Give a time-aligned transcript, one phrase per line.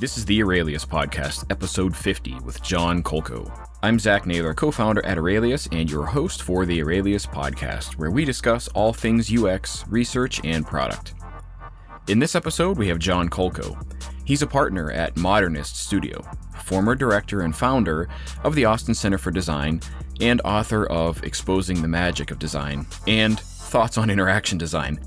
[0.00, 3.50] This is the Aurelius Podcast, episode 50, with John Kolko.
[3.82, 8.12] I'm Zach Naylor, co founder at Aurelius, and your host for the Aurelius Podcast, where
[8.12, 11.14] we discuss all things UX, research, and product.
[12.06, 13.76] In this episode, we have John Kolko.
[14.24, 16.22] He's a partner at Modernist Studio,
[16.62, 18.08] former director and founder
[18.44, 19.80] of the Austin Center for Design,
[20.20, 25.00] and author of Exposing the Magic of Design and Thoughts on Interaction Design,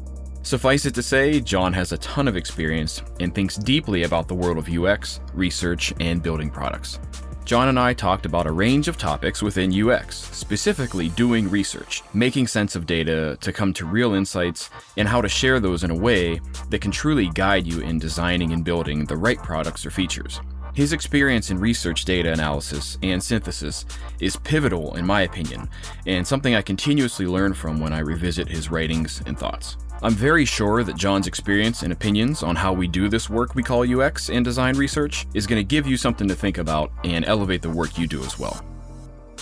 [0.44, 4.36] Suffice it to say, John has a ton of experience and thinks deeply about the
[4.36, 7.00] world of UX, research, and building products.
[7.46, 12.48] John and I talked about a range of topics within UX, specifically doing research, making
[12.48, 15.96] sense of data to come to real insights, and how to share those in a
[15.96, 20.40] way that can truly guide you in designing and building the right products or features.
[20.74, 23.86] His experience in research data analysis and synthesis
[24.20, 25.70] is pivotal, in my opinion,
[26.08, 29.78] and something I continuously learn from when I revisit his writings and thoughts.
[30.04, 33.62] I'm very sure that John's experience and opinions on how we do this work we
[33.62, 37.24] call UX and design research is going to give you something to think about and
[37.24, 38.66] elevate the work you do as well.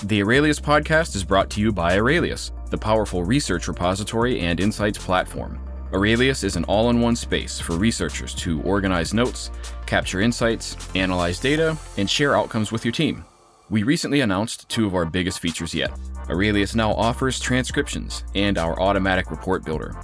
[0.03, 4.97] The Aurelius podcast is brought to you by Aurelius, the powerful research repository and insights
[4.97, 5.61] platform.
[5.93, 9.51] Aurelius is an all in one space for researchers to organize notes,
[9.85, 13.23] capture insights, analyze data, and share outcomes with your team.
[13.69, 15.91] We recently announced two of our biggest features yet.
[16.29, 19.95] Aurelius now offers transcriptions and our automatic report builder.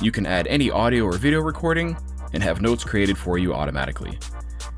[0.00, 1.96] You can add any audio or video recording
[2.32, 4.18] and have notes created for you automatically.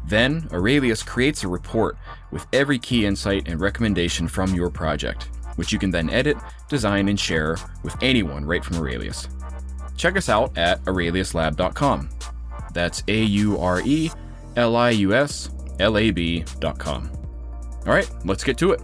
[0.07, 1.97] Then, Aurelius creates a report
[2.31, 5.25] with every key insight and recommendation from your project,
[5.57, 6.37] which you can then edit,
[6.69, 9.29] design, and share with anyone right from Aurelius.
[9.97, 12.11] Check us out at aureliuslab.com.
[12.73, 14.11] That's A U R E
[14.57, 17.11] L I U S L A B.com.
[17.87, 18.83] All right, let's get to it.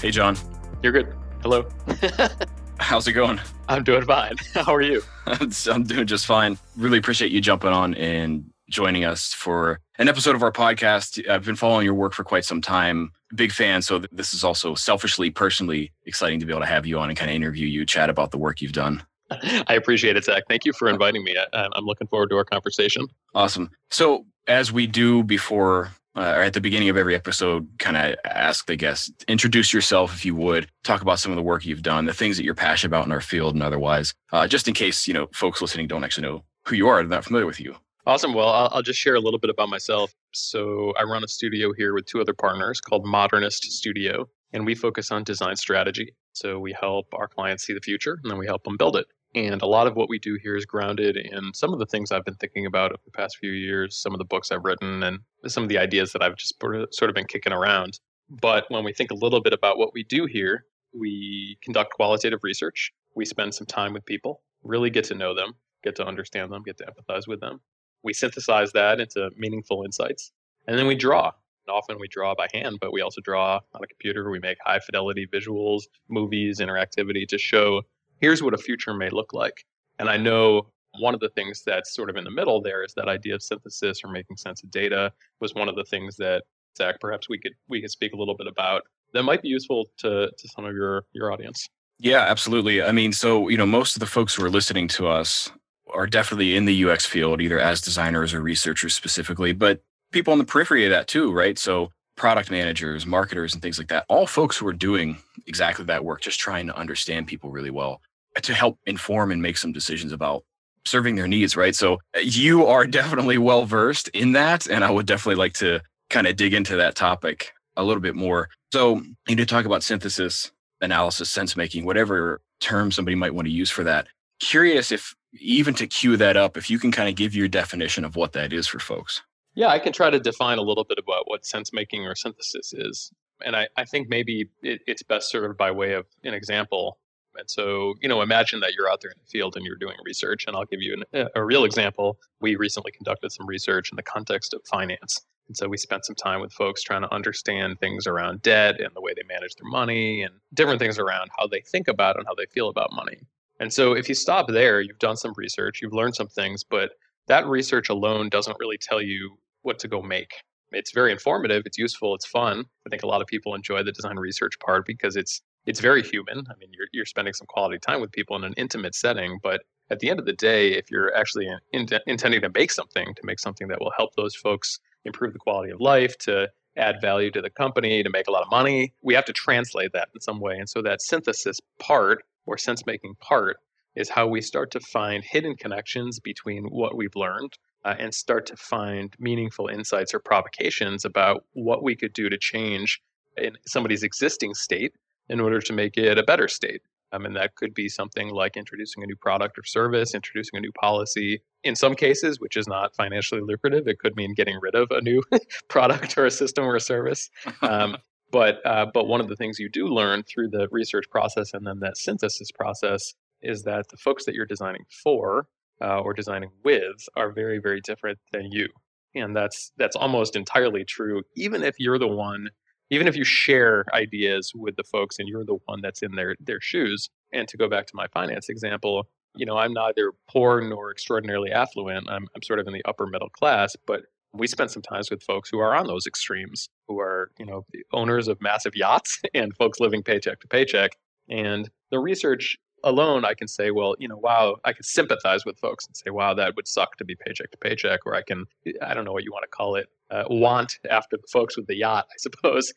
[0.00, 0.36] Hey, John.
[0.82, 1.14] You're good.
[1.42, 1.66] Hello.
[2.86, 3.40] How's it going?
[3.68, 4.36] I'm doing fine.
[4.54, 5.02] How are you?
[5.26, 6.56] I'm doing just fine.
[6.76, 11.28] Really appreciate you jumping on and joining us for an episode of our podcast.
[11.28, 13.10] I've been following your work for quite some time.
[13.34, 13.82] Big fan.
[13.82, 17.18] So this is also selfishly, personally exciting to be able to have you on and
[17.18, 19.02] kind of interview you, chat about the work you've done.
[19.32, 20.44] I appreciate it, Zach.
[20.48, 21.36] Thank you for inviting me.
[21.36, 23.08] I, I'm looking forward to our conversation.
[23.34, 23.68] Awesome.
[23.90, 28.16] So, as we do before uh, or at the beginning of every episode, kind of
[28.24, 31.82] ask the guest, introduce yourself if you would, talk about some of the work you've
[31.82, 34.74] done, the things that you're passionate about in our field and otherwise, uh, just in
[34.74, 37.60] case, you know, folks listening don't actually know who you are, they're not familiar with
[37.60, 37.76] you.
[38.06, 38.34] Awesome.
[38.34, 40.14] Well, I'll, I'll just share a little bit about myself.
[40.32, 44.76] So I run a studio here with two other partners called Modernist Studio, and we
[44.76, 46.14] focus on design strategy.
[46.32, 49.06] So we help our clients see the future and then we help them build it.
[49.36, 49.66] And a mm-hmm.
[49.66, 52.36] lot of what we do here is grounded in some of the things I've been
[52.36, 55.62] thinking about over the past few years, some of the books I've written, and some
[55.62, 58.00] of the ideas that I've just sort of been kicking around.
[58.30, 60.64] But when we think a little bit about what we do here,
[60.98, 62.92] we conduct qualitative research.
[63.14, 65.52] We spend some time with people, really get to know them,
[65.84, 67.60] get to understand them, get to empathize with them.
[68.02, 70.32] We synthesize that into meaningful insights.
[70.66, 71.26] And then we draw.
[71.66, 74.30] And often we draw by hand, but we also draw on a computer.
[74.30, 77.82] We make high fidelity visuals, movies, interactivity to show
[78.20, 79.64] here's what a future may look like.
[79.98, 80.68] And I know
[80.98, 83.42] one of the things that's sort of in the middle there is that idea of
[83.42, 86.42] synthesis or making sense of data was one of the things that
[86.76, 88.82] Zach, perhaps we could we could speak a little bit about
[89.12, 91.68] that might be useful to to some of your your audience.
[91.98, 92.82] Yeah, absolutely.
[92.82, 95.50] I mean, so you know, most of the folks who are listening to us
[95.94, 100.38] are definitely in the UX field, either as designers or researchers specifically, but people on
[100.38, 101.58] the periphery of that too, right?
[101.58, 104.04] So product managers, marketers, and things like that.
[104.08, 108.00] All folks who are doing exactly that work, just trying to understand people really well
[108.42, 110.44] to help inform and make some decisions about
[110.86, 111.74] serving their needs, right?
[111.74, 114.66] So uh, you are definitely well versed in that.
[114.66, 118.14] And I would definitely like to kind of dig into that topic a little bit
[118.14, 118.48] more.
[118.72, 123.46] So you need to talk about synthesis, analysis, sense making, whatever term somebody might want
[123.46, 124.06] to use for that.
[124.40, 128.04] Curious if even to cue that up, if you can kind of give your definition
[128.04, 129.22] of what that is for folks.
[129.56, 132.74] Yeah, I can try to define a little bit about what sense making or synthesis
[132.74, 133.10] is.
[133.44, 136.98] And I, I think maybe it, it's best served by way of an example.
[137.36, 139.96] And so, you know, imagine that you're out there in the field and you're doing
[140.04, 140.44] research.
[140.46, 142.18] And I'll give you an, a real example.
[142.40, 145.20] We recently conducted some research in the context of finance.
[145.48, 148.90] And so we spent some time with folks trying to understand things around debt and
[148.94, 152.26] the way they manage their money and different things around how they think about and
[152.26, 153.18] how they feel about money.
[153.58, 156.90] And so if you stop there, you've done some research, you've learned some things, but
[157.28, 160.30] that research alone doesn't really tell you what to go make.
[160.72, 162.64] It's very informative, it's useful, it's fun.
[162.86, 166.02] I think a lot of people enjoy the design research part because it's it's very
[166.02, 166.38] human.
[166.38, 169.62] I mean, you're, you're spending some quality time with people in an intimate setting, but
[169.90, 173.06] at the end of the day, if you're actually in, in, intending to make something,
[173.14, 177.00] to make something that will help those folks improve the quality of life, to add
[177.00, 180.08] value to the company, to make a lot of money, we have to translate that
[180.14, 180.56] in some way.
[180.56, 183.56] And so that synthesis part or sense making part
[183.96, 187.54] is how we start to find hidden connections between what we've learned
[187.86, 192.36] uh, and start to find meaningful insights or provocations about what we could do to
[192.36, 193.00] change
[193.36, 194.92] in somebody's existing state
[195.28, 196.82] in order to make it a better state.
[197.12, 200.60] I mean, that could be something like introducing a new product or service, introducing a
[200.60, 201.40] new policy.
[201.62, 205.00] In some cases, which is not financially lucrative, it could mean getting rid of a
[205.00, 205.22] new
[205.68, 207.30] product or a system or a service.
[207.62, 207.98] Um,
[208.32, 211.64] but uh, but one of the things you do learn through the research process and
[211.64, 215.46] then that synthesis process is that the folks that you're designing for
[215.82, 218.68] uh, or designing with are very very different than you,
[219.14, 221.22] and that's that's almost entirely true.
[221.36, 222.48] Even if you're the one
[222.88, 226.36] even if you share ideas with the folks and you're the one that's in their
[226.40, 227.08] their shoes.
[227.32, 229.08] And to go back to my finance example
[229.38, 232.08] you know i'm neither poor nor extraordinarily affluent.
[232.08, 234.02] I'm, I'm sort of in the upper middle class but
[234.36, 237.64] we spent some times with folks who are on those extremes who are you know
[237.72, 240.92] the owners of massive yachts and folks living paycheck to paycheck.
[241.28, 245.58] And the research alone i can say well you know wow i can sympathize with
[245.58, 248.44] folks and say wow that would suck to be paycheck to paycheck or i can
[248.82, 251.66] i don't know what you want to call it uh, want after the folks with
[251.66, 252.72] the yacht, I suppose.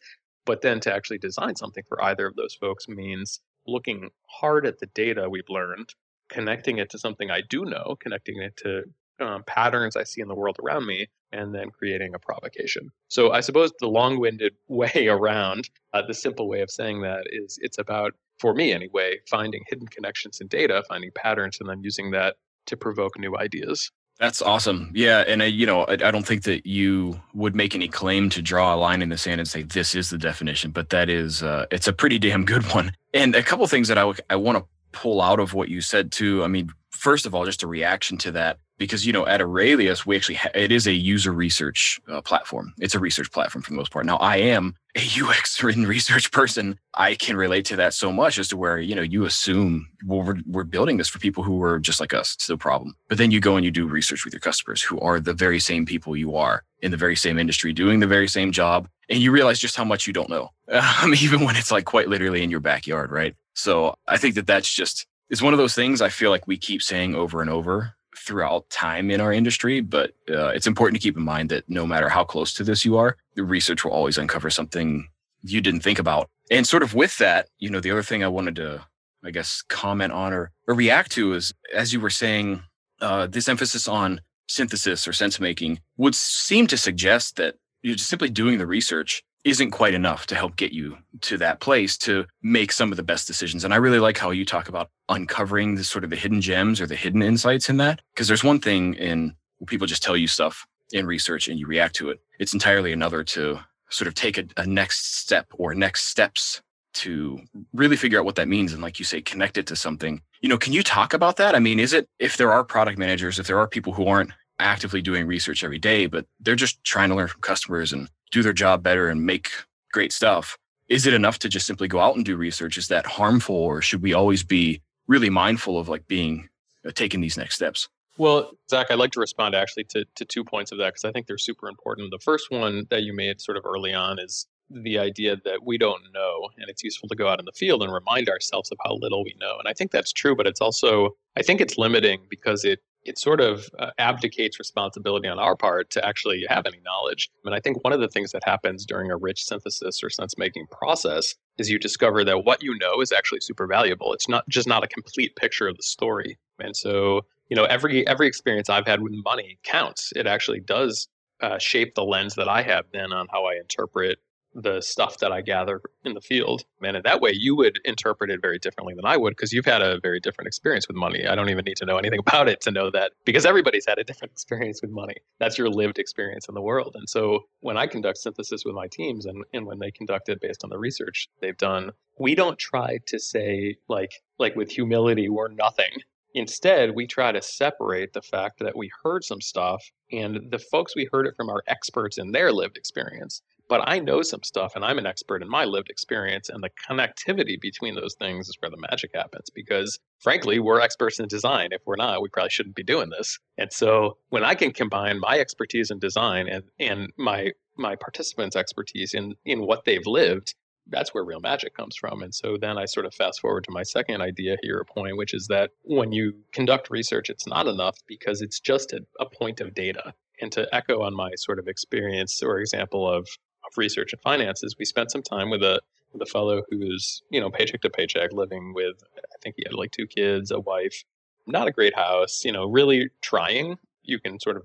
[0.45, 4.79] But then to actually design something for either of those folks means looking hard at
[4.79, 5.93] the data we've learned,
[6.29, 8.83] connecting it to something I do know, connecting it to
[9.19, 12.89] um, patterns I see in the world around me, and then creating a provocation.
[13.09, 17.25] So I suppose the long winded way around uh, the simple way of saying that
[17.29, 21.83] is it's about, for me anyway, finding hidden connections in data, finding patterns, and then
[21.83, 22.35] using that
[22.67, 23.91] to provoke new ideas.
[24.19, 24.91] That's awesome.
[24.93, 28.29] Yeah, and I, you know, I, I, don't think that you would make any claim
[28.31, 31.09] to draw a line in the sand and say this is the definition, but that
[31.09, 32.91] is, uh, it's a pretty damn good one.
[33.13, 35.79] And a couple things that I, w- I want to pull out of what you
[35.79, 36.43] said too.
[36.43, 40.05] I mean, first of all, just a reaction to that because you know at Aurelius
[40.05, 42.73] we actually ha- it is a user research uh, platform.
[42.79, 44.07] It's a research platform for the most part.
[44.07, 46.79] Now I am a UX and research person.
[46.95, 50.23] I can relate to that so much as to where you know you assume well
[50.23, 52.33] we're we're building this for people who are just like us.
[52.33, 52.95] It's no problem.
[53.07, 55.59] But then you go and you do research with your customers who are the very
[55.59, 59.19] same people you are in the very same industry doing the very same job, and
[59.19, 60.49] you realize just how much you don't know,
[61.03, 63.35] um, even when it's like quite literally in your backyard, right?
[63.53, 66.57] So I think that that's just it's one of those things I feel like we
[66.57, 71.05] keep saying over and over throughout time in our industry, but uh, it's important to
[71.05, 73.91] keep in mind that no matter how close to this you are, the research will
[73.91, 75.07] always uncover something
[75.43, 76.29] you didn't think about.
[76.51, 78.85] And sort of with that, you know, the other thing I wanted to,
[79.23, 82.63] I guess, comment on or, or react to is, as you were saying,
[83.01, 88.09] uh, this emphasis on synthesis or sense making would seem to suggest that you're just
[88.09, 92.25] simply doing the research isn't quite enough to help get you to that place to
[92.41, 93.63] make some of the best decisions.
[93.63, 96.81] And I really like how you talk about uncovering the sort of the hidden gems
[96.81, 98.01] or the hidden insights in that.
[98.13, 99.35] Because there's one thing in
[99.67, 102.19] people just tell you stuff in research and you react to it.
[102.39, 103.59] It's entirely another to
[103.89, 106.61] sort of take a, a next step or next steps
[106.91, 107.39] to
[107.73, 110.49] really figure out what that means and like you say connect it to something you
[110.49, 113.37] know can you talk about that i mean is it if there are product managers
[113.37, 117.09] if there are people who aren't actively doing research every day but they're just trying
[117.09, 119.49] to learn from customers and do their job better and make
[119.91, 120.57] great stuff.
[120.87, 122.77] Is it enough to just simply go out and do research?
[122.77, 126.49] Is that harmful, or should we always be really mindful of like being
[126.85, 127.87] uh, taking these next steps?
[128.17, 131.11] Well, Zach, I'd like to respond actually to, to two points of that because I
[131.11, 132.11] think they're super important.
[132.11, 135.77] The first one that you made sort of early on is the idea that we
[135.77, 138.77] don't know, and it's useful to go out in the field and remind ourselves of
[138.83, 139.57] how little we know.
[139.57, 143.17] And I think that's true, but it's also, I think it's limiting because it it
[143.17, 147.29] sort of uh, abdicates responsibility on our part to actually have any knowledge.
[147.45, 150.37] And I think one of the things that happens during a rich synthesis or sense
[150.37, 154.13] making process is you discover that what you know is actually super valuable.
[154.13, 156.37] It's not just not a complete picture of the story.
[156.59, 160.11] And so, you know, every every experience I've had with money counts.
[160.15, 161.07] It actually does
[161.41, 164.19] uh, shape the lens that I have then on how I interpret
[164.53, 166.63] the stuff that I gather in the field.
[166.81, 169.65] And in that way, you would interpret it very differently than I would because you've
[169.65, 171.27] had a very different experience with money.
[171.27, 173.99] I don't even need to know anything about it to know that because everybody's had
[173.99, 175.15] a different experience with money.
[175.39, 176.95] That's your lived experience in the world.
[176.95, 180.41] And so when I conduct synthesis with my teams and, and when they conduct it
[180.41, 185.29] based on the research they've done, we don't try to say like like with humility
[185.29, 185.91] we're nothing.
[186.35, 190.95] Instead, we try to separate the fact that we heard some stuff and the folks
[190.95, 194.75] we heard it from are experts in their lived experience but I know some stuff
[194.75, 196.49] and I'm an expert in my lived experience.
[196.49, 201.19] And the connectivity between those things is where the magic happens because, frankly, we're experts
[201.19, 201.69] in design.
[201.71, 203.39] If we're not, we probably shouldn't be doing this.
[203.57, 208.57] And so when I can combine my expertise in design and, and my my participants'
[208.57, 210.53] expertise in, in what they've lived,
[210.87, 212.21] that's where real magic comes from.
[212.21, 215.15] And so then I sort of fast forward to my second idea here, a point,
[215.15, 219.25] which is that when you conduct research, it's not enough because it's just a, a
[219.25, 220.13] point of data.
[220.41, 223.27] And to echo on my sort of experience or example of
[223.69, 227.39] of research and finances, we spent some time with a with a fellow who's you
[227.39, 231.03] know paycheck to paycheck, living with I think he had like two kids, a wife,
[231.47, 233.77] not a great house, you know, really trying.
[234.03, 234.63] You can sort of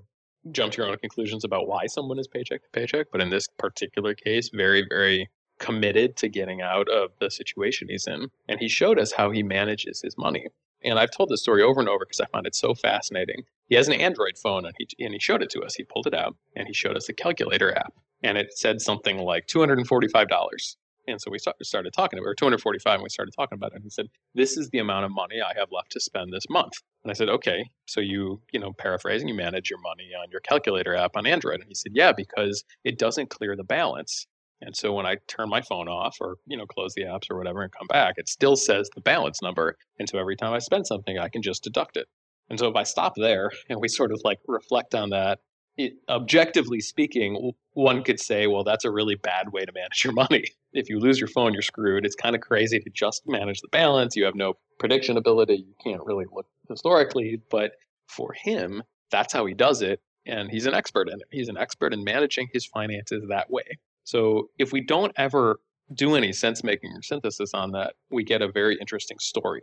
[0.52, 3.08] jump to your own conclusions about why someone is paycheck to paycheck.
[3.10, 8.06] But in this particular case, very, very committed to getting out of the situation he's
[8.06, 8.28] in.
[8.48, 10.48] And he showed us how he manages his money.
[10.82, 13.44] And I've told this story over and over because I found it so fascinating.
[13.68, 15.74] He has an Android phone and he, and he showed it to us.
[15.74, 17.94] He pulled it out and he showed us the calculator app.
[18.24, 20.76] And it said something like $245.
[21.06, 23.74] And so we started talking about it, or 245, and we started talking about it.
[23.76, 26.48] And he said, "This is the amount of money I have left to spend this
[26.48, 26.72] month."
[27.04, 30.40] And I said, "Okay, so you, you know, paraphrasing, you manage your money on your
[30.40, 34.26] calculator app on Android." And he said, "Yeah, because it doesn't clear the balance.
[34.62, 37.36] And so when I turn my phone off, or you know, close the apps or
[37.36, 39.76] whatever, and come back, it still says the balance number.
[39.98, 42.08] And so every time I spend something, I can just deduct it."
[42.48, 45.40] And so if I stop there and we sort of like reflect on that
[45.76, 50.12] it, objectively speaking, one could say, well, that's a really bad way to manage your
[50.12, 50.44] money.
[50.76, 52.04] If you lose your phone, you're screwed.
[52.04, 54.16] It's kind of crazy to just manage the balance.
[54.16, 55.64] You have no prediction ability.
[55.68, 57.40] You can't really look historically.
[57.48, 57.74] But
[58.08, 60.00] for him, that's how he does it.
[60.26, 61.28] And he's an expert in it.
[61.30, 63.78] He's an expert in managing his finances that way.
[64.02, 65.60] So if we don't ever
[65.94, 69.62] do any sense making or synthesis on that, we get a very interesting story.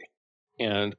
[0.62, 0.96] And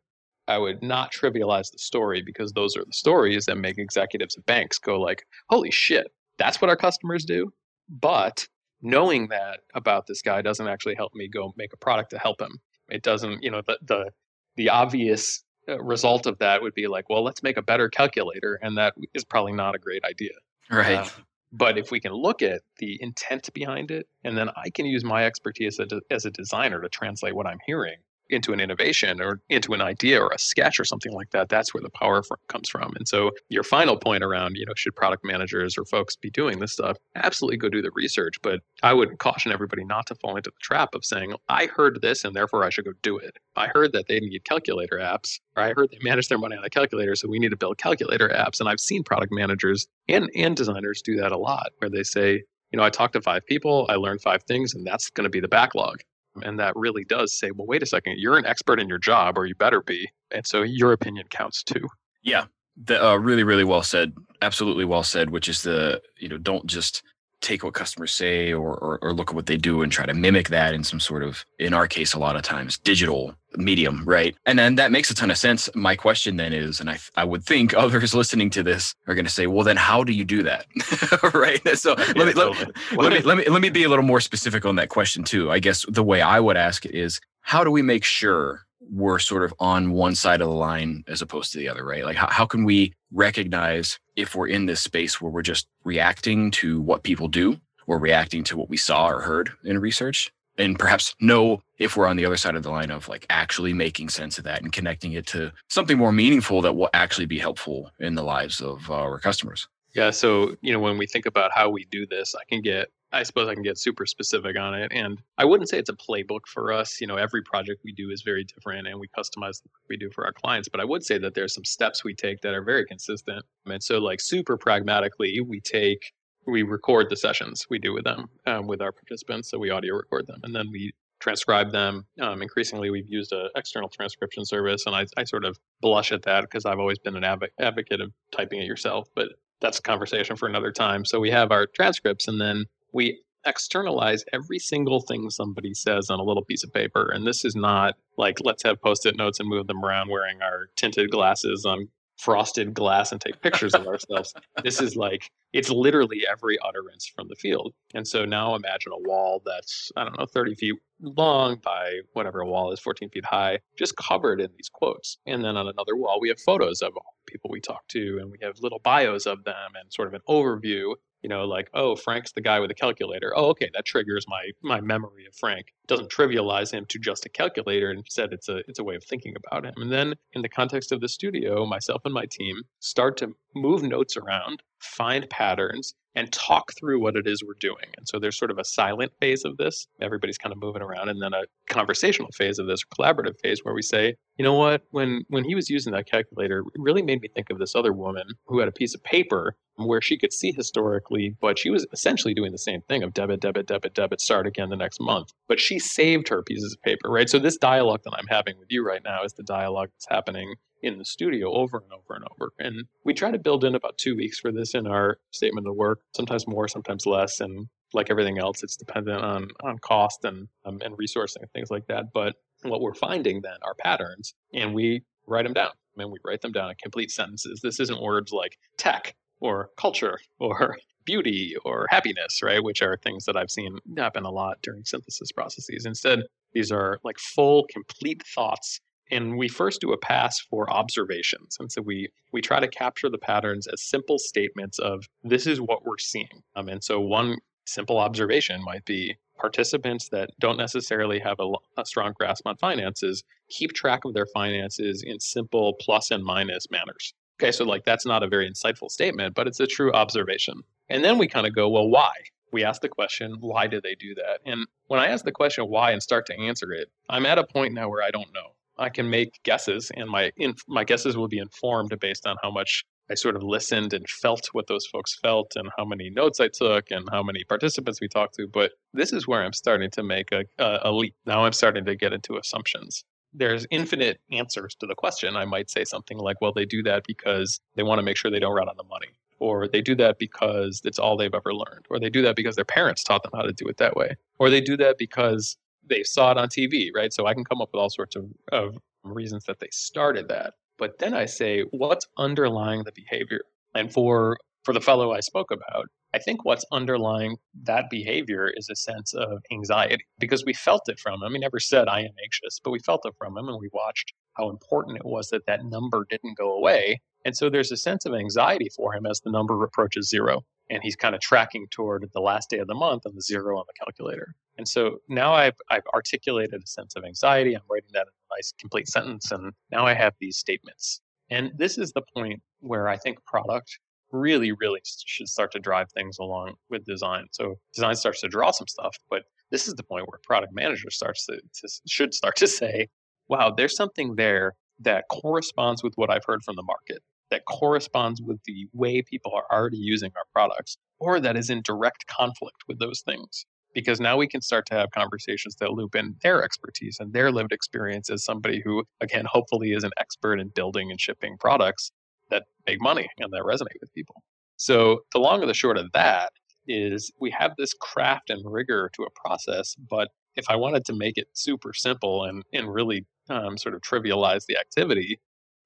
[0.53, 4.45] I would not trivialize the story because those are the stories that make executives at
[4.45, 7.51] banks go like, "Holy shit, that's what our customers do."
[7.89, 8.47] But
[8.83, 12.39] knowing that about this guy doesn't actually help me go make a product to help
[12.39, 12.59] him.
[12.91, 14.11] It doesn't, you know, the the
[14.57, 18.59] the obvious uh, result of that would be like, well, let's make a better calculator,
[18.63, 20.35] and that is probably not a great idea.
[20.71, 20.99] Right.
[20.99, 21.09] Uh,
[21.53, 25.03] but if we can look at the intent behind it, and then I can use
[25.03, 27.97] my expertise as a, as a designer to translate what I'm hearing
[28.33, 31.75] into an innovation or into an idea or a sketch or something like that, that's
[31.75, 32.93] where the power comes from.
[32.97, 36.59] And so your final point around, you know, should product managers or folks be doing
[36.59, 36.97] this stuff?
[37.15, 40.57] Absolutely go do the research, but I would caution everybody not to fall into the
[40.61, 43.37] trap of saying, I heard this and therefore I should go do it.
[43.57, 46.65] I heard that they need calculator apps, or I heard they manage their money on
[46.65, 48.61] a calculator, so we need to build calculator apps.
[48.61, 52.43] And I've seen product managers and, and designers do that a lot where they say,
[52.73, 55.31] you know, I talked to five people, I learned five things, and that's going to
[55.31, 56.01] be the backlog.
[56.43, 59.37] And that really does say, well, wait a second, you're an expert in your job,
[59.37, 60.09] or you better be.
[60.31, 61.87] And so your opinion counts too.
[62.23, 62.47] Yeah.
[62.85, 64.15] The, uh, really, really well said.
[64.41, 67.03] Absolutely well said, which is the, you know, don't just
[67.43, 70.15] take what customers say or, or, or, look at what they do and try to
[70.15, 74.05] mimic that in some sort of, in our case, a lot of times, digital medium,
[74.07, 74.35] right?
[74.47, 75.69] And then that makes a ton of sense.
[75.75, 79.27] My question then is, and I, I would think others listening to this are going
[79.27, 80.67] to say, well, then how do you do that?
[81.35, 81.61] right.
[81.77, 82.73] So yeah, let, me, totally.
[82.93, 85.25] let, let, me, let me, let me be a little more specific on that question
[85.25, 85.51] too.
[85.51, 89.19] I guess the way I would ask it is, how do we make sure we're
[89.19, 92.05] sort of on one side of the line as opposed to the other, right?
[92.05, 96.51] Like, how, how can we recognize if we're in this space where we're just reacting
[96.53, 100.33] to what people do or reacting to what we saw or heard in research?
[100.59, 103.73] And perhaps know if we're on the other side of the line of like actually
[103.73, 107.39] making sense of that and connecting it to something more meaningful that will actually be
[107.39, 109.67] helpful in the lives of uh, our customers.
[109.95, 110.11] Yeah.
[110.11, 113.23] So, you know, when we think about how we do this, I can get I
[113.23, 114.91] suppose I can get super specific on it.
[114.95, 117.01] And I wouldn't say it's a playbook for us.
[117.01, 120.11] You know, every project we do is very different and we customize what we do
[120.11, 120.69] for our clients.
[120.69, 123.45] But I would say that there's some steps we take that are very consistent.
[123.67, 126.13] And so, like, super pragmatically, we take,
[126.47, 129.51] we record the sessions we do with them, um, with our participants.
[129.51, 132.07] So we audio record them and then we transcribe them.
[132.21, 134.85] Um, increasingly, we've used an external transcription service.
[134.87, 138.13] And I, I sort of blush at that because I've always been an advocate of
[138.33, 139.09] typing it yourself.
[139.15, 139.29] But
[139.61, 141.05] that's a conversation for another time.
[141.05, 146.21] So we have our transcripts and then we externalize every single thing somebody says on
[146.21, 147.11] a little piece of paper.
[147.13, 150.43] And this is not like let's have post it notes and move them around wearing
[150.43, 154.33] our tinted glasses on frosted glass and take pictures of ourselves.
[154.63, 157.75] This is like it's literally every utterance from the field.
[157.95, 162.41] And so now imagine a wall that's I don't know 30 feet long by whatever
[162.41, 165.19] a wall is 14 feet high, just covered in these quotes.
[165.27, 168.31] And then on another wall we have photos of all people we talk to and
[168.31, 171.97] we have little bios of them and sort of an overview you know like oh
[171.97, 173.33] frank's the guy with a calculator.
[173.37, 175.69] Oh okay that triggers my my memory of frank.
[175.85, 179.05] It doesn't trivialize him to just a calculator instead it's a it's a way of
[179.05, 179.75] thinking about him.
[179.77, 183.83] And then in the context of the studio myself and my team start to move
[183.83, 187.87] notes around find patterns and talk through what it is we're doing.
[187.97, 189.87] And so there's sort of a silent phase of this.
[190.01, 193.75] Everybody's kind of moving around and then a conversational phase of this collaborative phase where
[193.75, 197.21] we say, you know what, when when he was using that calculator, it really made
[197.21, 200.33] me think of this other woman who had a piece of paper where she could
[200.33, 204.21] see historically, but she was essentially doing the same thing of debit, debit, debit, debit,
[204.21, 205.31] start again the next month.
[205.49, 207.29] But she saved her pieces of paper, right?
[207.29, 210.55] So this dialogue that I'm having with you right now is the dialogue that's happening
[210.83, 212.53] in the studio over and over and over.
[212.59, 215.77] And we try to build in about two weeks for this in our statement of
[215.77, 217.41] work, sometimes more, sometimes less.
[217.41, 221.71] And like everything else, it's dependent on, on cost and, um, and resourcing and things
[221.71, 222.13] like that.
[222.13, 225.71] But what we're finding then are patterns and we write them down.
[225.71, 227.61] I mean, we write them down in complete sentences.
[227.63, 232.63] This isn't words like tech or culture or beauty or happiness, right?
[232.63, 235.85] Which are things that I've seen happen a lot during synthesis processes.
[235.85, 236.21] Instead,
[236.55, 238.81] these are like full, complete thoughts.
[239.11, 241.57] And we first do a pass for observations.
[241.61, 245.61] And so we we try to capture the patterns as simple statements of this is
[245.61, 246.43] what we're seeing.
[246.57, 251.85] Um, and so one simple observation might be participants that don't necessarily have a, a,
[251.85, 257.13] strong grasp on finances keep track of their finances in simple plus and minus manners.
[257.41, 260.63] Okay, so like that's not a very insightful statement, but it's a true observation.
[260.89, 262.13] And then we kind of go, well, why?
[262.53, 264.41] We ask the question, why do they do that?
[264.47, 267.45] And when I ask the question why and start to answer it, I'm at a
[267.45, 268.55] point now where I don't know.
[268.79, 270.33] I can make guesses, and my
[270.67, 274.49] my guesses will be informed based on how much I sort of listened and felt
[274.53, 278.09] what those folks felt and how many notes I took and how many participants we
[278.09, 278.47] talked to.
[278.47, 281.15] But this is where I'm starting to make a, a, a leap.
[281.27, 283.05] Now I'm starting to get into assumptions.
[283.35, 285.37] There's infinite answers to the question.
[285.37, 288.31] I might say something like, well, they do that because they want to make sure
[288.31, 289.09] they don't run out of money.
[289.39, 291.87] Or they do that because it's all they've ever learned.
[291.91, 294.17] Or they do that because their parents taught them how to do it that way.
[294.39, 295.57] Or they do that because
[295.89, 297.13] they saw it on TV, right?
[297.13, 300.55] So I can come up with all sorts of, of reasons that they started that.
[300.79, 303.43] But then I say, what's underlying the behavior?
[303.75, 308.69] And for for the fellow I spoke about, I think what's underlying that behavior is
[308.69, 311.33] a sense of anxiety because we felt it from him.
[311.33, 314.13] He never said, I am anxious, but we felt it from him and we watched
[314.35, 317.01] how important it was that that number didn't go away.
[317.25, 320.43] And so there's a sense of anxiety for him as the number approaches zero.
[320.71, 323.59] And he's kind of tracking toward the last day of the month and the zero
[323.59, 324.35] on the calculator.
[324.59, 327.55] And so now I've, I've articulated a sense of anxiety.
[327.55, 329.31] I'm writing that in a nice complete sentence.
[329.31, 331.01] And now I have these statements.
[331.31, 333.79] And this is the point where I think product
[334.11, 337.27] really, really should start to drive things along with design.
[337.33, 340.91] So design starts to draw some stuff, but this is the point where product manager
[340.91, 342.89] starts to, to should start to say,
[343.29, 348.21] wow, there's something there that corresponds with what I've heard from the market, that corresponds
[348.21, 352.57] with the way people are already using our products, or that is in direct conflict
[352.69, 356.43] with those things because now we can start to have conversations that loop in their
[356.43, 360.91] expertise and their lived experience as somebody who, again, hopefully is an expert in building
[360.91, 361.91] and shipping products
[362.31, 364.23] that make money and that resonate with people.
[364.57, 366.33] So, the long and the short of that
[366.69, 370.95] is we have this craft and rigor to a process, but if I wanted to
[370.95, 375.21] make it super simple and, and really um, sort of trivialize the activity,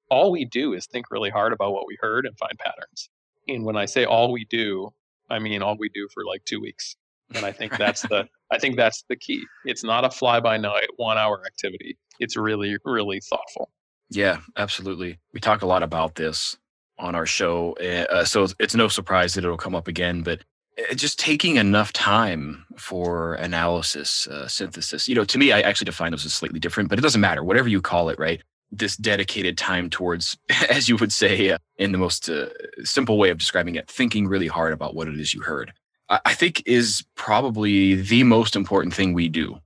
[0.09, 3.09] all we do is think really hard about what we heard and find patterns.
[3.47, 4.89] And when I say all we do,
[5.29, 6.95] I mean all we do for like two weeks
[7.35, 9.43] and i think that's the i think that's the key.
[9.65, 11.97] It's not a fly by night one hour activity.
[12.19, 13.69] It's really really thoughtful.
[14.09, 15.19] Yeah absolutely.
[15.33, 16.57] We talk a lot about this
[16.99, 20.43] on our show eh, uh, so it's no surprise that it'll come up again but
[20.77, 25.85] eh, just taking enough time for analysis uh, synthesis you know to me i actually
[25.85, 28.41] define those as slightly different but it doesn't matter whatever you call it right?
[28.69, 30.37] This dedicated time towards
[30.69, 32.47] as you would say uh, in the most uh,
[32.83, 35.71] simple way of describing it thinking really hard about what it is you heard
[36.09, 39.59] I think is probably the most important thing we do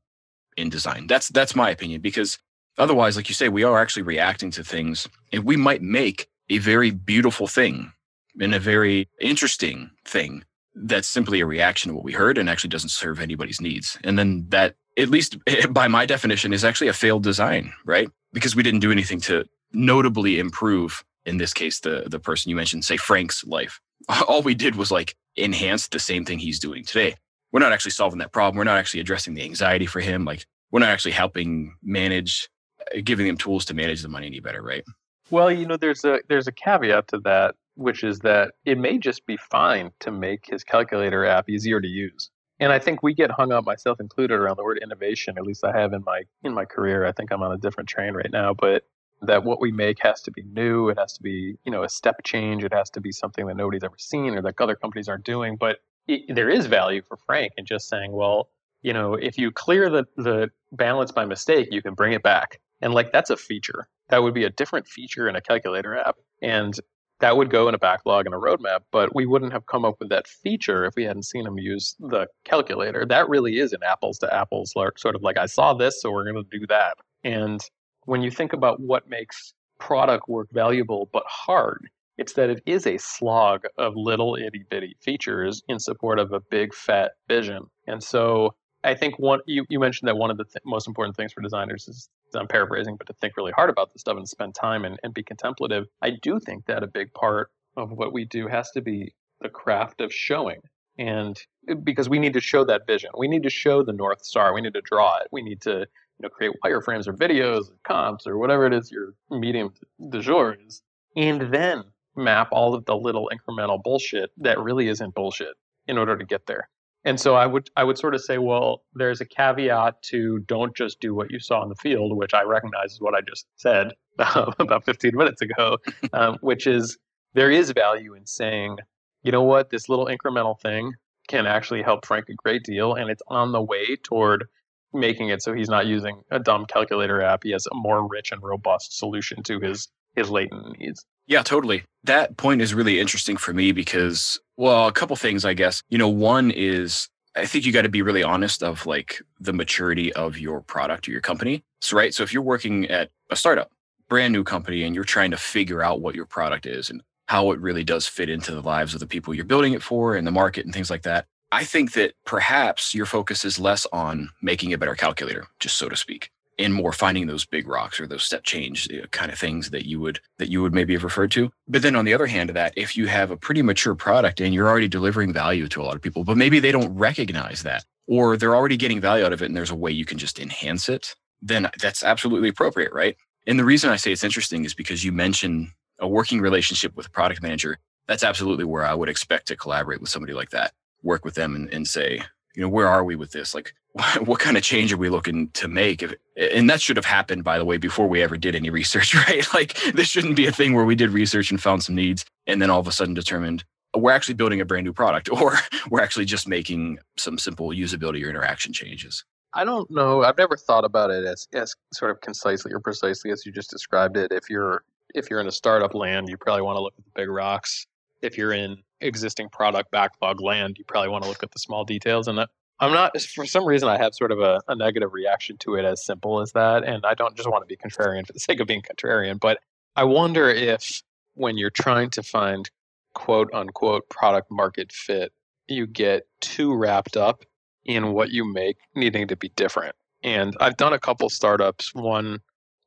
[0.58, 1.08] in design.
[1.08, 2.40] That's that's my opinion because
[2.78, 6.58] otherwise, like you say, we are actually reacting to things, and we might make a
[6.58, 7.94] very beautiful thing
[8.40, 12.70] and a very interesting thing that's simply a reaction to what we heard and actually
[12.70, 13.98] doesn't serve anybody's needs.
[14.04, 15.38] And then that, at least
[15.70, 18.10] by my definition, is actually a failed design, right?
[18.34, 22.56] Because we didn't do anything to notably improve, in this case, the the person you
[22.56, 23.80] mentioned, say Frank's life.
[24.28, 27.16] All we did was like enhance the same thing he's doing today.
[27.52, 28.58] We're not actually solving that problem.
[28.58, 30.26] We're not actually addressing the anxiety for him.
[30.26, 32.50] Like we're not actually helping manage,
[32.96, 34.84] uh, giving him tools to manage the money any better, right?
[35.30, 38.98] Well, you know, there's a there's a caveat to that, which is that it may
[38.98, 42.30] just be fine to make his calculator app easier to use.
[42.60, 45.38] And I think we get hung up, myself included, around the word innovation.
[45.38, 47.06] At least I have in my in my career.
[47.06, 48.84] I think I'm on a different train right now, but
[49.22, 50.90] that what we make has to be new.
[50.90, 52.64] It has to be, you know, a step change.
[52.64, 55.58] It has to be something that nobody's ever seen or that other companies aren't doing.
[55.58, 58.50] But it, there is value for Frank in just saying, well,
[58.82, 62.60] you know, if you clear the, the balance by mistake, you can bring it back.
[62.82, 63.88] And like that's a feature.
[64.10, 66.18] That would be a different feature in a calculator app.
[66.42, 66.78] And
[67.20, 69.96] that would go in a backlog and a roadmap, but we wouldn't have come up
[70.00, 73.06] with that feature if we hadn't seen him use the calculator.
[73.06, 76.24] That really is an apples to apples, sort of like I saw this, so we're
[76.30, 76.98] going to do that.
[77.24, 77.62] And
[78.06, 82.86] when you think about what makes product work valuable but hard, it's that it is
[82.86, 87.64] a slog of little itty bitty features in support of a big fat vision.
[87.88, 91.16] And so I think one you, you mentioned that one of the th- most important
[91.16, 94.28] things for designers is I'm paraphrasing, but to think really hard about this stuff and
[94.28, 95.86] spend time and, and be contemplative.
[96.02, 99.50] I do think that a big part of what we do has to be the
[99.50, 100.62] craft of showing.
[100.98, 104.24] And uh, because we need to show that vision, we need to show the North
[104.24, 105.88] Star, we need to draw it, we need to
[106.22, 109.74] know, create wireframes or videos or comps or whatever it is your medium
[110.10, 110.82] de jour is.
[111.16, 111.84] And then
[112.16, 115.56] map all of the little incremental bullshit that really isn't bullshit
[115.88, 116.70] in order to get there.
[117.04, 120.76] And so I would I would sort of say, well, there's a caveat to don't
[120.76, 123.48] just do what you saw in the field, which I recognize is what I just
[123.56, 125.78] said about 15 minutes ago,
[126.14, 126.98] um, which is
[127.34, 128.78] there is value in saying,
[129.24, 130.94] you know what, this little incremental thing
[131.28, 134.46] can actually help Frank a great deal, and it's on the way toward
[134.94, 137.44] making it so he's not using a dumb calculator app.
[137.44, 141.06] He has a more rich and robust solution to his his latent needs.
[141.28, 141.84] Yeah, totally.
[142.04, 145.82] That point is really interesting for me because, well, a couple things, I guess.
[145.90, 149.54] You know, one is I think you got to be really honest of like the
[149.54, 151.64] maturity of your product or your company.
[151.80, 152.14] So, right.
[152.14, 153.72] So, if you're working at a startup,
[154.10, 157.52] brand new company, and you're trying to figure out what your product is and how
[157.52, 160.28] it really does fit into the lives of the people you're building it for and
[160.28, 164.30] the market and things like that, I think that perhaps your focus is less on
[164.42, 168.08] making a better calculator, just so to speak, and more finding those big rocks or
[168.08, 171.04] those step change uh, kind of things that you would that you would maybe have
[171.04, 171.52] referred to.
[171.68, 174.40] But then on the other hand of that, if you have a pretty mature product
[174.40, 177.64] and you're already delivering value to a lot of people, but maybe they don't recognize
[177.64, 180.18] that or they're already getting value out of it and there's a way you can
[180.18, 183.18] just enhance it, then that's absolutely appropriate, right?
[183.46, 187.08] And the reason I say it's interesting is because you mentioned a working relationship with
[187.08, 187.78] a product manager.
[188.08, 191.56] That's absolutely where I would expect to collaborate with somebody like that work with them
[191.56, 192.22] and, and say,
[192.56, 193.56] you know, where are we with this?
[193.56, 193.74] Like,
[194.24, 196.04] what kind of change are we looking to make?
[196.04, 199.16] If, and that should have happened, by the way, before we ever did any research,
[199.28, 199.46] right?
[199.54, 202.62] Like, this shouldn't be a thing where we did research and found some needs and
[202.62, 205.58] then all of a sudden determined oh, we're actually building a brand new product or
[205.90, 209.24] we're actually just making some simple usability or interaction changes.
[209.54, 210.24] I don't know.
[210.24, 213.70] I've never thought about it as, as sort of concisely or precisely as you just
[213.70, 214.32] described it.
[214.32, 214.84] If you're
[215.14, 217.86] if you're in a startup land, you probably want to look at the big rocks.
[218.22, 221.84] If you're in existing product backlog land, you probably want to look at the small
[221.84, 222.28] details.
[222.28, 222.40] And
[222.80, 225.86] I'm not, for some reason, I have sort of a, a negative reaction to it
[225.86, 226.84] as simple as that.
[226.84, 229.60] And I don't just want to be contrarian for the sake of being contrarian, but
[229.96, 231.02] I wonder if
[231.34, 232.70] when you're trying to find
[233.14, 235.34] quote unquote product market fit,
[235.68, 237.44] you get too wrapped up
[237.86, 239.96] in what you make needing to be different.
[240.24, 242.40] And I've done a couple startups, one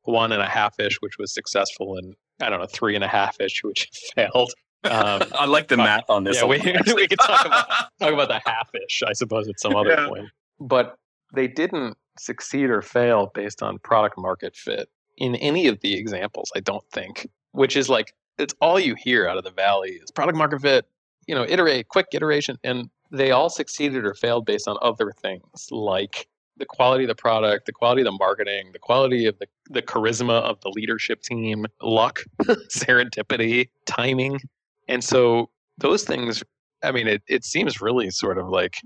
[0.03, 3.07] one and a half ish, which was successful, and I don't know, three and a
[3.07, 4.53] half ish, which failed.
[4.85, 6.37] Um, I like the math on this.
[6.37, 6.57] Yeah, we,
[6.95, 7.67] we could talk about,
[7.99, 10.07] talk about the half-ish, I suppose, at some other yeah.
[10.07, 10.29] point.
[10.59, 10.97] But
[11.33, 16.51] they didn't succeed or fail based on product market fit in any of the examples.
[16.55, 20.11] I don't think, which is like it's all you hear out of the valley is
[20.11, 20.85] product market fit.
[21.27, 25.67] You know, iterate, quick iteration, and they all succeeded or failed based on other things
[25.71, 29.47] like the quality of the product, the quality of the marketing, the quality of the,
[29.69, 32.23] the charisma of the leadership team, luck,
[32.69, 34.39] serendipity, timing.
[34.87, 36.43] And so those things,
[36.83, 38.77] I mean, it, it seems really sort of like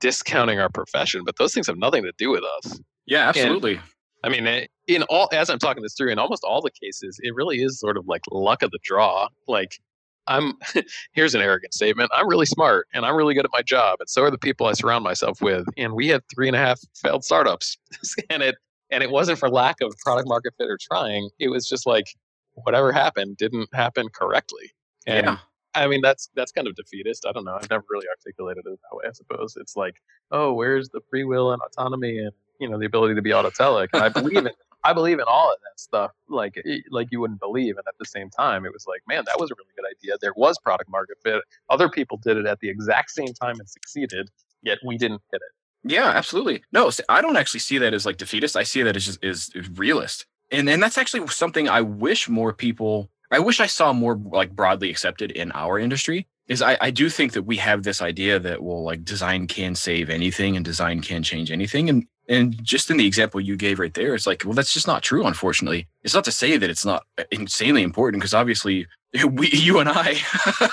[0.00, 2.80] discounting our profession, but those things have nothing to do with us.
[3.06, 3.74] Yeah, absolutely.
[3.74, 3.82] And,
[4.22, 7.18] I mean, eh, in all, as I'm talking this through, in almost all the cases,
[7.22, 9.28] it really is sort of like luck of the draw.
[9.48, 9.78] Like,
[10.26, 10.54] I'm,
[11.12, 12.10] here's an arrogant statement.
[12.14, 13.96] I'm really smart and I'm really good at my job.
[14.00, 15.66] And so are the people I surround myself with.
[15.76, 17.78] And we had three and a half failed startups.
[18.30, 18.56] and it,
[18.90, 21.30] and it wasn't for lack of product market fit or trying.
[21.38, 22.06] It was just like,
[22.54, 24.70] whatever happened didn't happen correctly.
[25.06, 25.36] And yeah.
[25.74, 27.26] I mean, that's that's kind of defeatist.
[27.26, 27.56] I don't know.
[27.60, 29.04] I've never really articulated it that way.
[29.08, 29.96] I suppose it's like,
[30.30, 33.88] oh, where's the free will and autonomy and you know the ability to be autotelic?
[33.92, 34.50] And I believe in
[34.82, 37.76] I believe in all of that stuff, like eh, like you wouldn't believe.
[37.76, 40.16] And at the same time, it was like, man, that was a really good idea.
[40.20, 41.42] There was product market fit.
[41.68, 44.30] Other people did it at the exact same time and succeeded,
[44.62, 45.92] yet we didn't hit it.
[45.92, 46.62] Yeah, absolutely.
[46.72, 48.56] No, I don't actually see that as like defeatist.
[48.56, 50.26] I see that as just is realist.
[50.50, 54.50] And and that's actually something I wish more people I wish I saw more like
[54.50, 58.38] broadly accepted in our industry is I, I do think that we have this idea
[58.40, 61.88] that well like design can save anything and design can change anything.
[61.88, 64.86] And and just in the example you gave right there it's like well that's just
[64.86, 65.86] not true unfortunately.
[66.02, 68.86] It's not to say that it's not uh, insanely important because obviously
[69.30, 70.16] we you and I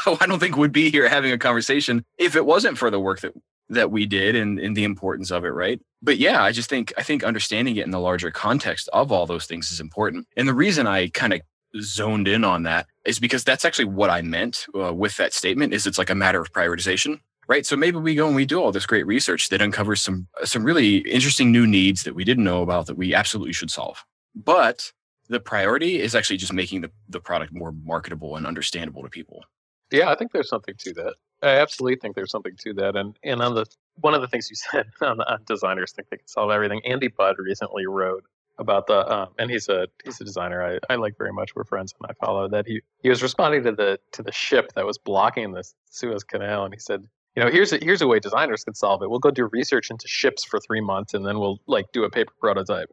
[0.20, 3.22] I don't think would be here having a conversation if it wasn't for the work
[3.22, 3.34] that
[3.70, 5.80] that we did and, and the importance of it right?
[6.02, 9.28] But yeah i just think i think understanding it in the larger context of all
[9.28, 10.28] those things is important.
[10.36, 11.42] And the reason i kind of
[11.82, 15.74] zoned in on that is because that's actually what I meant uh, with that statement
[15.74, 17.66] is it's like a matter of prioritization right?
[17.66, 20.64] So maybe we go and we do all this great research that uncovers some some
[20.64, 24.04] really interesting new needs that we didn't know about that we absolutely should solve.
[24.36, 24.92] But
[25.30, 29.44] the priority is actually just making the, the product more marketable and understandable to people.
[29.92, 31.16] Yeah i think there's something to that.
[31.42, 32.96] I absolutely think there's something to that.
[32.96, 36.18] And and on the one of the things you said on, on designers think they
[36.18, 36.82] can solve everything.
[36.86, 38.26] Andy budd recently wrote
[38.60, 41.56] about the um, and he's a he's a designer I, I like very much.
[41.56, 44.74] We're friends and I follow that he he was responding to the to the ship
[44.76, 47.04] that was blocking the Suez Canal and he said,
[47.36, 49.10] you know, here's a, here's a way designers can solve it.
[49.10, 52.10] We'll go do research into ships for three months and then we'll like do a
[52.10, 52.90] paper prototype.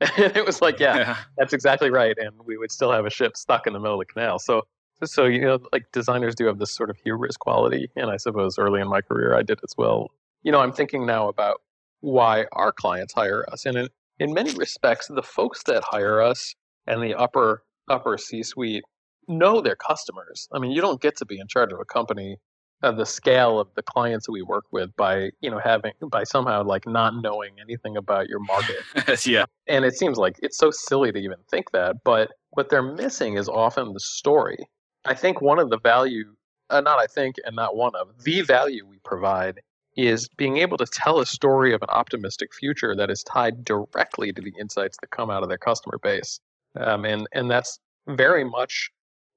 [0.18, 2.16] And it was like, yeah, yeah, that's exactly right.
[2.18, 4.38] And we would still have a ship stuck in the middle of the canal.
[4.38, 4.62] So
[5.04, 7.90] So, you know, like designers do have this sort of hubris quality.
[7.96, 10.10] And I suppose early in my career I did as well.
[10.42, 11.62] You know, I'm thinking now about
[12.00, 13.64] why our clients hire us.
[13.64, 16.54] And in, many respects, the folks that hire us
[16.86, 18.84] and the upper upper C suite
[19.28, 20.48] know their customers.
[20.52, 22.38] I mean, you don't get to be in charge of a company
[22.82, 26.24] of the scale of the clients that we work with by you know having by
[26.24, 28.80] somehow like not knowing anything about your market.
[29.26, 29.44] Yeah.
[29.66, 33.36] And it seems like it's so silly to even think that but what they're missing
[33.36, 34.58] is often the story.
[35.06, 36.34] I think one of the value
[36.70, 39.60] uh, not i think and not one of the value we provide
[39.96, 44.32] is being able to tell a story of an optimistic future that is tied directly
[44.32, 46.40] to the insights that come out of their customer base
[46.76, 48.90] um, and and that's very much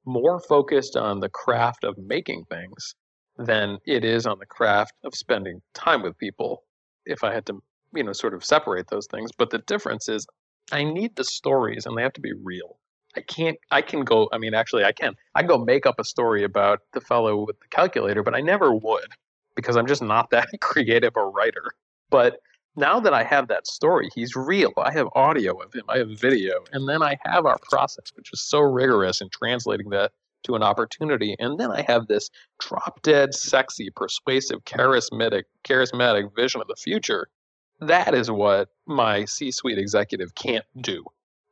[0.06, 2.96] more focused on the craft of making things
[3.38, 6.64] than it is on the craft of spending time with people
[7.06, 7.62] if I had to,
[7.94, 9.32] you know, sort of separate those things.
[9.38, 10.26] But the difference is
[10.72, 12.80] I need the stories and they have to be real.
[13.16, 15.16] I can't I can go I mean actually I can.
[15.36, 18.42] I can go make up a story about the fellow with the calculator, but I
[18.42, 19.08] never would
[19.58, 21.72] because I'm just not that creative a writer.
[22.10, 22.40] But
[22.78, 24.72] now that I have that story, he's real.
[24.78, 28.32] I have audio of him, I have video, and then I have our process, which
[28.32, 30.12] is so rigorous in translating that
[30.44, 31.36] to an opportunity.
[31.40, 37.28] And then I have this drop dead, sexy, persuasive, charismatic, charismatic vision of the future.
[37.82, 41.04] That is what my C suite executive can't do.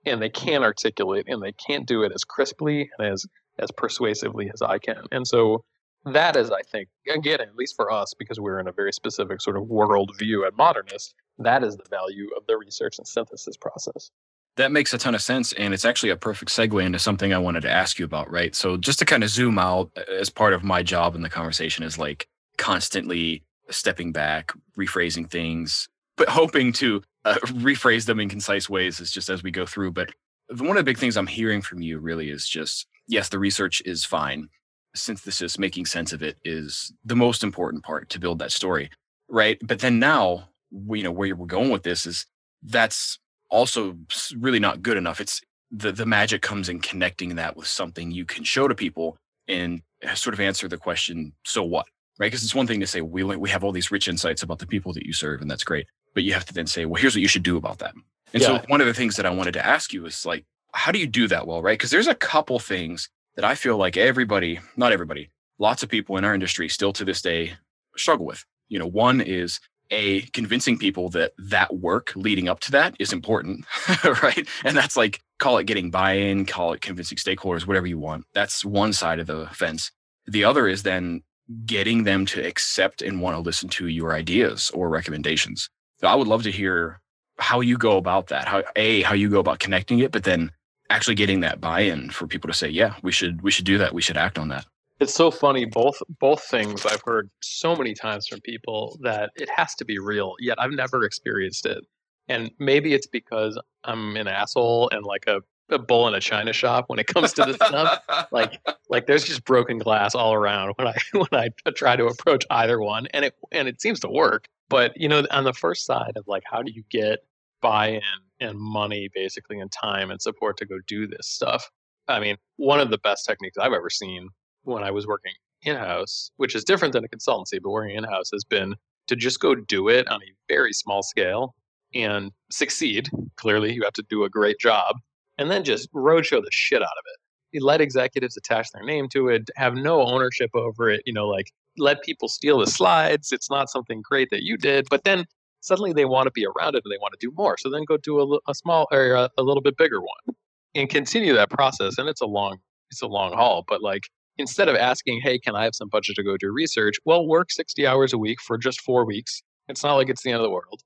[0.06, 3.26] And they can't articulate and they can't do it as crisply and as
[3.58, 5.06] as persuasively as I can.
[5.12, 5.64] And so
[6.06, 9.42] that is, I think, again, at least for us, because we're in a very specific
[9.42, 13.58] sort of world view at Modernist, that is the value of the research and synthesis
[13.58, 14.12] process.
[14.58, 15.52] That makes a ton of sense.
[15.54, 18.56] And it's actually a perfect segue into something I wanted to ask you about, right?
[18.56, 21.84] So, just to kind of zoom out as part of my job in the conversation
[21.84, 28.70] is like constantly stepping back, rephrasing things, but hoping to uh, rephrase them in concise
[28.70, 29.92] ways is just as we go through.
[29.92, 30.12] But
[30.58, 33.82] one of the big things I'm hearing from you really is just yes, the research
[33.86, 34.50] is fine.
[34.96, 38.90] Synthesis, making sense of it is the most important part to build that story,
[39.30, 39.58] right?
[39.62, 42.26] But then now, we, you know, where we're going with this is
[42.64, 43.98] that's also
[44.38, 45.22] really not good enough.
[45.22, 49.18] It's the the magic comes in connecting that with something you can show to people
[49.48, 51.86] and uh, sort of answer the question, so what?
[52.18, 52.28] Right?
[52.28, 54.68] Because it's one thing to say we we have all these rich insights about the
[54.68, 55.88] people that you serve, and that's great.
[56.14, 57.94] But you have to then say, well, here's what you should do about that.
[58.34, 58.48] And yeah.
[58.48, 61.00] so one of the things that I wanted to ask you is like, how do
[61.00, 61.78] you do that well, right?
[61.78, 66.18] Because there's a couple things that I feel like everybody, not everybody, lots of people
[66.18, 67.54] in our industry still to this day
[67.98, 68.44] struggle with.
[68.70, 69.60] You know, one is
[69.92, 73.66] a convincing people that that work leading up to that is important
[74.24, 74.48] right?
[74.64, 78.26] And that's like call it getting buy-in call it convincing stakeholders whatever you want.
[78.34, 79.92] That's one side of the fence.
[80.26, 81.22] The other is then
[81.66, 85.70] getting them to accept and want to listen to your ideas or recommendations.
[86.00, 87.00] So i would love to hear
[87.38, 90.52] how you go about that how a how you go about connecting it but then
[90.90, 93.94] actually getting that buy-in for people to say yeah we should we should do that.
[93.94, 94.66] We should act on that.
[95.00, 95.66] It's so funny.
[95.66, 100.00] Both both things i've heard so many times from people that it has to be
[100.00, 101.84] real yet i've never experienced it.
[102.28, 106.54] And maybe it's because i'm an asshole and like a, a bull in a china
[106.54, 108.04] shop when it comes to this stuff.
[108.32, 112.46] Like like there's just broken glass all around when i when i try to approach
[112.50, 114.48] either one and it and it seems to work.
[114.70, 117.26] But you know on the first side of like how do you get
[117.62, 118.02] buy-in
[118.40, 121.70] and money basically and time and support to go do this stuff
[122.08, 124.30] i mean one of the best techniques i've ever seen
[124.66, 125.32] when I was working
[125.64, 128.76] in house, which is different than a consultancy, but working in house has been
[129.08, 131.56] to just go do it on a very small scale
[131.94, 133.10] and succeed.
[133.38, 134.98] Clearly, you have to do a great job
[135.38, 137.20] and then just roadshow the shit out of it.
[137.52, 141.28] You let executives attach their name to it, have no ownership over it, you know,
[141.28, 143.32] like let people steal the slides.
[143.32, 145.26] It's not something great that you did, but then
[145.66, 147.58] suddenly they want to be around it and they want to do more.
[147.58, 150.36] So then go do a, a small or a, a little bit bigger one
[150.76, 151.98] and continue that process.
[151.98, 152.58] And it's a long,
[152.92, 154.04] it's a long haul, but like
[154.38, 156.96] instead of asking, hey, can I have some budget to go do research?
[157.06, 159.42] Well, work 60 hours a week for just four weeks.
[159.68, 160.82] It's not like it's the end of the world.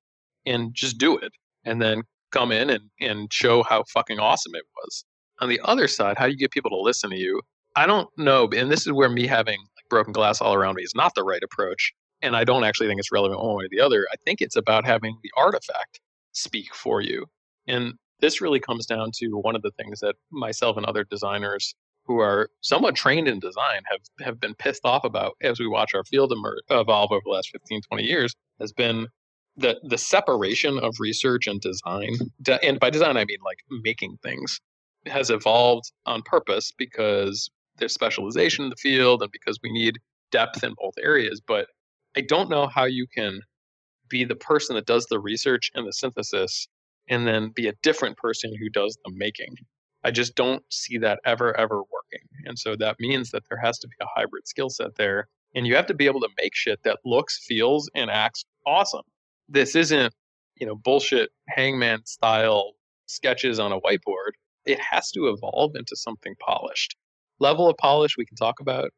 [0.46, 1.32] And just do it.
[1.66, 5.04] And then come in and, and show how fucking awesome it was.
[5.42, 7.42] On the other side, how do you get people to listen to you?
[7.76, 8.50] I don't know.
[8.56, 9.58] And this is where me having
[9.90, 11.94] broken glass all around me is not the right approach.
[12.22, 14.06] And I don't actually think it's relevant one way or the other.
[14.12, 16.00] I think it's about having the artifact
[16.34, 17.26] speak for you.
[17.68, 21.74] And this really comes down to one of the things that myself and other designers
[22.06, 25.92] who are somewhat trained in design have, have been pissed off about as we watch
[25.94, 29.08] our field emerge, evolve over the last 15, 20 years has been
[29.56, 32.16] the, the separation of research and design.
[32.64, 34.60] And by design, I mean like making things
[35.06, 40.00] has evolved on purpose because there's specialization in the field and because we need
[40.32, 41.42] depth in both areas.
[41.46, 41.68] But
[42.16, 43.42] I don't know how you can
[44.10, 46.68] be the person that does the research and the synthesis
[47.10, 49.56] and then be a different person who does the making.
[50.04, 52.28] I just don't see that ever, ever working.
[52.46, 55.28] And so that means that there has to be a hybrid skill set there.
[55.56, 59.04] And you have to be able to make shit that looks, feels, and acts awesome.
[59.48, 60.14] This isn't,
[60.60, 62.74] you know, bullshit hangman style
[63.08, 64.32] sketches on a whiteboard.
[64.66, 66.96] It has to evolve into something polished.
[67.40, 68.92] Level of polish we can talk about,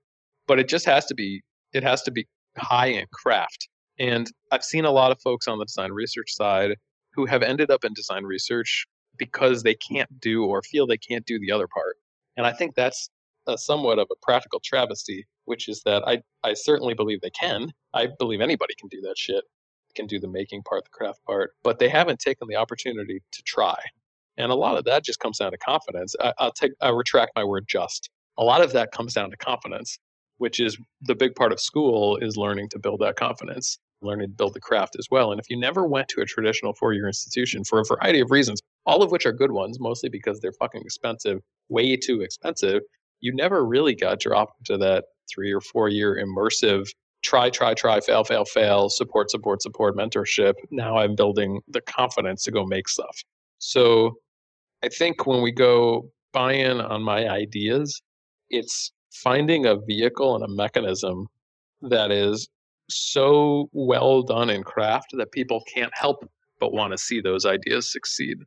[0.47, 1.41] but it just has to be
[1.73, 3.69] it has to be high in craft.
[3.99, 6.75] And I've seen a lot of folks on the design research side
[7.13, 8.85] who have ended up in design research
[9.17, 11.97] because they can't do or feel they can't do the other part.
[12.37, 13.09] And I think that's
[13.57, 17.71] somewhat of a practical travesty, which is that I, I certainly believe they can.
[17.93, 19.43] I believe anybody can do that shit,
[19.95, 23.43] can do the making part, the craft part, but they haven't taken the opportunity to
[23.43, 23.75] try.
[24.37, 26.15] And a lot of that just comes down to confidence.
[26.21, 28.09] I, I'll take, I retract my word just.
[28.37, 29.99] A lot of that comes down to confidence,
[30.41, 34.33] which is the big part of school is learning to build that confidence learning to
[34.33, 35.31] build the craft as well.
[35.31, 38.31] And if you never went to a traditional four year institution for a variety of
[38.31, 42.81] reasons, all of which are good ones, mostly because they're fucking expensive, way too expensive,
[43.19, 46.89] you never really got dropped into that three or four year immersive
[47.23, 50.55] try, try, try, fail, fail, fail, support, support, support mentorship.
[50.71, 53.23] Now I'm building the confidence to go make stuff.
[53.59, 54.15] So
[54.83, 58.01] I think when we go buy in on my ideas,
[58.49, 61.27] it's finding a vehicle and a mechanism
[61.81, 62.49] that is
[62.89, 67.91] so well done in craft that people can't help but want to see those ideas
[67.91, 68.37] succeed.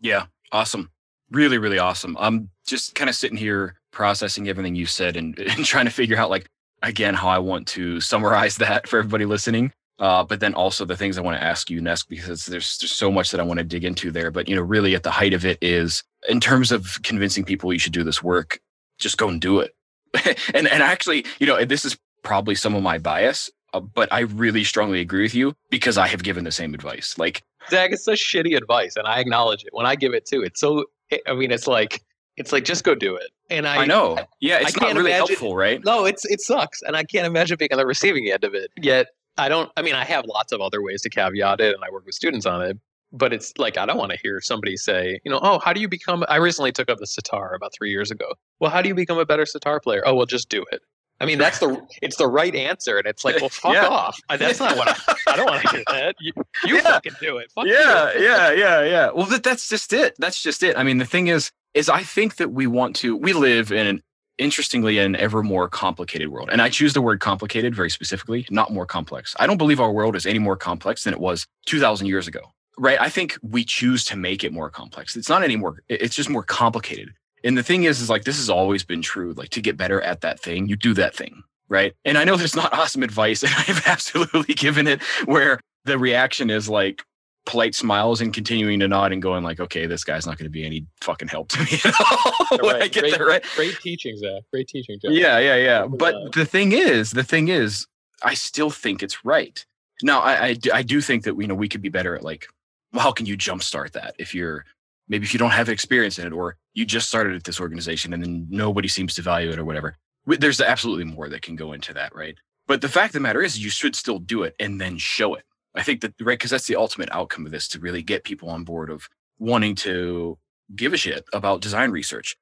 [0.00, 0.90] Yeah, awesome.
[1.30, 2.16] Really, really awesome.
[2.18, 6.16] I'm just kind of sitting here processing everything you said and, and trying to figure
[6.16, 6.46] out, like,
[6.82, 9.72] again, how I want to summarize that for everybody listening.
[9.98, 12.90] Uh, but then also the things I want to ask you next because there's there's
[12.90, 14.30] so much that I want to dig into there.
[14.30, 17.70] But you know, really at the height of it is in terms of convincing people
[17.70, 18.60] you should do this work,
[18.98, 19.74] just go and do it.
[20.54, 24.20] and and actually, you know, this is probably some of my bias uh, but I
[24.20, 27.16] really strongly agree with you because I have given the same advice.
[27.18, 30.42] Like, Zach, it's such shitty advice, and I acknowledge it when I give it too.
[30.42, 30.84] It's so,
[31.26, 32.02] I mean, it's like,
[32.36, 33.30] it's like just go do it.
[33.50, 35.84] And I, I know, yeah, it's I not really imagine, helpful, right?
[35.84, 38.70] No, it's it sucks, and I can't imagine being on the receiving end of it.
[38.76, 39.70] Yet, I don't.
[39.76, 42.14] I mean, I have lots of other ways to caveat it, and I work with
[42.14, 42.78] students on it.
[43.12, 45.80] But it's like I don't want to hear somebody say, you know, oh, how do
[45.80, 46.24] you become?
[46.28, 48.34] I recently took up the sitar about three years ago.
[48.60, 50.02] Well, how do you become a better sitar player?
[50.06, 50.80] Oh, well, just do it.
[51.20, 53.86] I mean, that's the it's the right answer, and it's like, well, fuck yeah.
[53.86, 54.18] off.
[54.38, 56.16] That's not what I, I don't want to hear that.
[56.20, 56.32] You,
[56.64, 56.82] you yeah.
[56.82, 57.52] fucking do it.
[57.52, 59.10] Fuck yeah, yeah, yeah, yeah.
[59.14, 60.14] Well, that, that's just it.
[60.18, 60.76] That's just it.
[60.78, 63.16] I mean, the thing is, is I think that we want to.
[63.16, 64.02] We live in an
[64.38, 68.72] interestingly an ever more complicated world, and I choose the word complicated very specifically, not
[68.72, 69.36] more complex.
[69.38, 72.26] I don't believe our world is any more complex than it was two thousand years
[72.26, 72.40] ago.
[72.80, 72.98] Right?
[72.98, 75.14] I think we choose to make it more complex.
[75.14, 75.82] It's not any more.
[75.90, 77.12] It's just more complicated.
[77.44, 79.32] And the thing is, is like this has always been true.
[79.34, 81.94] Like to get better at that thing, you do that thing, right?
[82.04, 86.48] And I know there's not awesome advice, and I've absolutely given it where the reaction
[86.48, 87.02] is like
[87.46, 90.50] polite smiles and continuing to nod and going like, okay, this guy's not going to
[90.50, 91.94] be any fucking help to me at
[92.52, 92.58] all.
[92.70, 92.82] right.
[92.82, 93.44] I get great, that right.
[93.56, 94.42] Great teaching, Zach.
[94.52, 95.10] Great teaching, Jeff.
[95.12, 95.86] Yeah, yeah, yeah.
[95.86, 97.86] But the thing is, the thing is,
[98.22, 99.64] I still think it's right.
[100.02, 102.46] Now, I, I, I do think that you know we could be better at like,
[102.92, 104.64] well, how can you jumpstart that if you're
[105.08, 108.12] maybe if you don't have experience in it or you just started at this organization
[108.12, 109.96] and then nobody seems to value it or whatever?
[110.26, 112.36] There's absolutely more that can go into that right?
[112.66, 115.34] But the fact of the matter is you should still do it and then show
[115.34, 115.44] it.
[115.74, 118.50] I think that right because that's the ultimate outcome of this to really get people
[118.50, 120.38] on board of wanting to
[120.76, 122.36] give a shit about design research.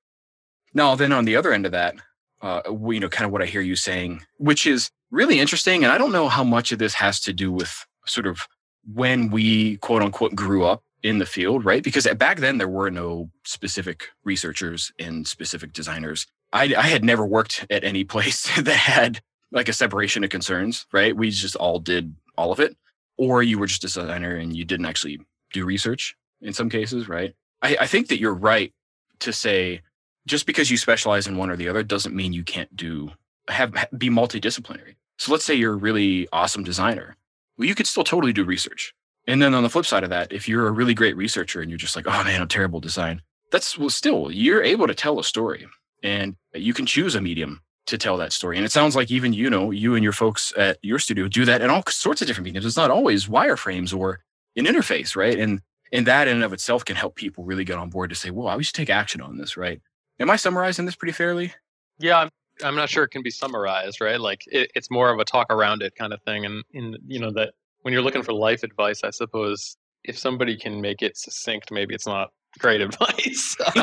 [0.74, 1.96] Now then on the other end of that
[2.40, 5.92] uh, you know kind of what i hear you saying which is really interesting and
[5.92, 8.46] i don't know how much of this has to do with sort of
[8.92, 11.82] when we quote unquote grew up in the field, right?
[11.82, 16.26] Because back then there were no specific researchers and specific designers.
[16.52, 19.20] I, I had never worked at any place that had
[19.52, 21.16] like a separation of concerns, right?
[21.16, 22.76] We just all did all of it.
[23.16, 25.20] Or you were just a designer and you didn't actually
[25.52, 27.34] do research in some cases, right?
[27.62, 28.72] I, I think that you're right
[29.20, 29.80] to say
[30.26, 33.10] just because you specialize in one or the other doesn't mean you can't do
[33.48, 34.94] have be multidisciplinary.
[35.18, 37.16] So let's say you're a really awesome designer.
[37.58, 38.94] Well, you could still totally do research
[39.28, 41.70] and then on the flip side of that, if you're a really great researcher and
[41.70, 43.20] you're just like, oh man, I'm terrible design,
[43.52, 45.66] that's well, still, you're able to tell a story
[46.02, 48.56] and you can choose a medium to tell that story.
[48.56, 51.44] And it sounds like even, you know, you and your folks at your studio do
[51.44, 52.64] that in all sorts of different mediums.
[52.64, 54.20] It's not always wireframes or
[54.56, 55.38] an interface, right?
[55.38, 55.60] And
[55.92, 58.30] and that in and of itself can help people really get on board to say,
[58.30, 59.80] well, I should take action on this, right?
[60.18, 61.52] Am I summarizing this pretty fairly?
[61.98, 62.28] Yeah,
[62.64, 64.20] I'm, not sure it can be summarized, right?
[64.20, 66.44] Like it, it's more of a talk around it kind of thing.
[66.44, 70.56] And in, you know, that when you're looking for life advice, I suppose if somebody
[70.56, 73.56] can make it succinct, maybe it's not great advice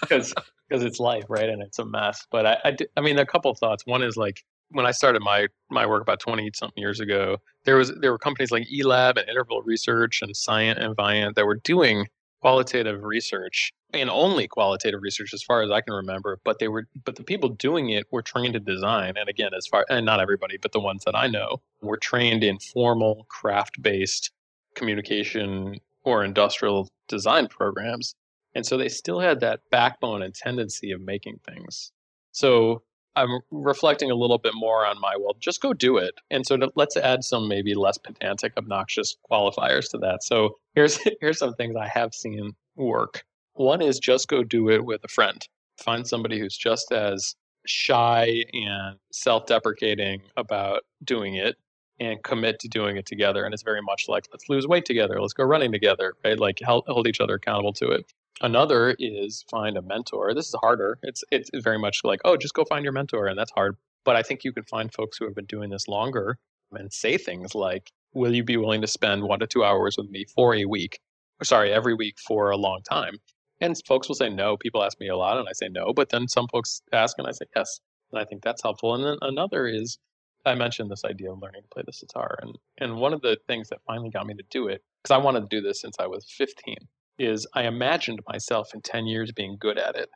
[0.00, 1.48] because um, because it's life, right?
[1.48, 2.26] And it's a mess.
[2.30, 3.84] But I, I, I mean, a couple of thoughts.
[3.86, 7.76] One is like when I started my my work about twenty something years ago, there
[7.76, 11.56] was there were companies like eLab and Interval Research and Scient and Viant that were
[11.56, 12.06] doing
[12.40, 16.40] qualitative research and only qualitative research as far as I can remember.
[16.44, 19.14] But they were, but the people doing it were trained in design.
[19.16, 22.44] And again, as far, and not everybody, but the ones that I know were trained
[22.44, 24.30] in formal craft based
[24.74, 28.14] communication or industrial design programs.
[28.54, 31.92] And so they still had that backbone and tendency of making things.
[32.32, 32.82] So
[33.14, 36.14] I'm reflecting a little bit more on my well, just go do it.
[36.30, 40.22] And so to, let's add some maybe less pedantic, obnoxious qualifiers to that.
[40.22, 43.24] So here's here's some things I have seen work.
[43.54, 45.46] One is just go do it with a friend.
[45.78, 47.34] Find somebody who's just as
[47.66, 51.56] shy and self-deprecating about doing it
[52.00, 53.44] and commit to doing it together.
[53.44, 56.38] And it's very much like let's lose weight together, let's go running together, right?
[56.38, 58.04] Like hold, hold each other accountable to it.
[58.40, 60.34] Another is find a mentor.
[60.34, 60.98] This is harder.
[61.02, 63.76] It's it's very much like, oh, just go find your mentor, and that's hard.
[64.04, 66.38] But I think you can find folks who have been doing this longer
[66.72, 70.10] and say things like, "Will you be willing to spend one to two hours with
[70.10, 70.98] me for a week?
[71.40, 73.18] Or sorry, every week for a long time?"
[73.62, 74.56] And folks will say no.
[74.56, 75.92] People ask me a lot, and I say no.
[75.94, 77.80] But then some folks ask, and I say yes.
[78.10, 78.94] And I think that's helpful.
[78.94, 79.98] And then another is,
[80.44, 83.38] I mentioned this idea of learning to play the sitar, and and one of the
[83.46, 85.96] things that finally got me to do it because I wanted to do this since
[86.00, 86.76] I was 15
[87.18, 90.10] is I imagined myself in 10 years being good at it.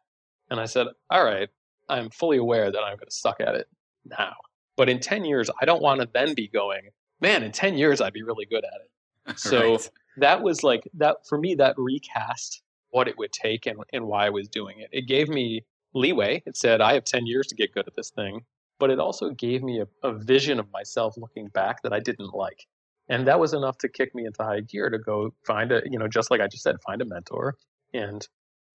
[0.51, 1.49] And I said, all right,
[1.89, 3.69] I'm fully aware that I'm going to suck at it
[4.05, 4.35] now.
[4.77, 6.89] But in 10 years, I don't want to then be going,
[7.21, 8.91] man, in 10 years, I'd be really good at it.
[9.37, 9.91] So right.
[10.19, 14.27] that was like, that for me, that recast what it would take and, and why
[14.27, 14.89] I was doing it.
[14.93, 15.65] It gave me
[15.95, 16.43] leeway.
[16.47, 18.43] It said, I have 10 years to get good at this thing.
[18.79, 22.35] But it also gave me a, a vision of myself looking back that I didn't
[22.35, 22.67] like
[23.09, 25.99] and that was enough to kick me into high gear to go find a you
[25.99, 27.57] know just like i just said find a mentor
[27.95, 28.29] and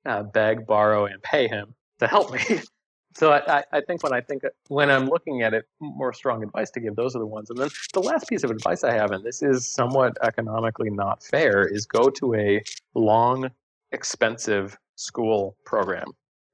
[0.05, 2.39] uh, beg borrow and pay him to help me
[3.15, 6.71] so I, I think when i think when i'm looking at it more strong advice
[6.71, 9.11] to give those are the ones and then the last piece of advice i have
[9.11, 12.63] and this is somewhat economically not fair is go to a
[12.95, 13.49] long
[13.91, 16.05] expensive school program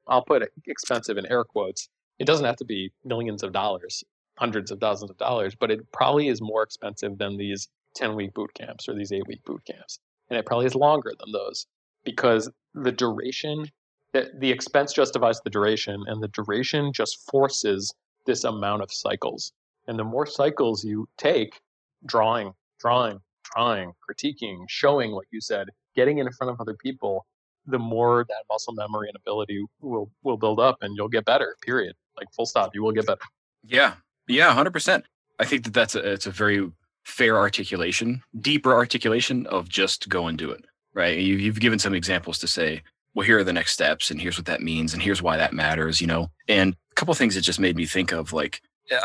[0.07, 4.03] i'll put expensive in air quotes it doesn't have to be millions of dollars
[4.37, 8.33] hundreds of thousands of dollars, but it probably is more expensive than these 10 week
[8.33, 9.99] boot camps or these eight week boot camps.
[10.29, 11.65] And it probably is longer than those
[12.03, 13.65] because the duration,
[14.13, 17.93] eh, the expense justifies the duration, and the duration just forces
[18.25, 19.51] this amount of cycles.
[19.87, 21.59] And the more cycles you take,
[22.05, 27.25] drawing, drawing, drawing, critiquing, showing, what you said, getting in front of other people,
[27.65, 31.57] the more that muscle memory and ability will will build up and you'll get better
[31.61, 33.19] period like full stop you will get better
[33.61, 33.95] yeah
[34.27, 35.05] yeah, hundred percent.
[35.39, 36.69] I think that that's a it's a very
[37.05, 40.65] fair articulation, deeper articulation of just go and do it.
[40.93, 41.17] Right?
[41.17, 42.81] You, you've given some examples to say,
[43.13, 45.53] well, here are the next steps, and here's what that means, and here's why that
[45.53, 46.01] matters.
[46.01, 48.61] You know, and a couple things that just made me think of like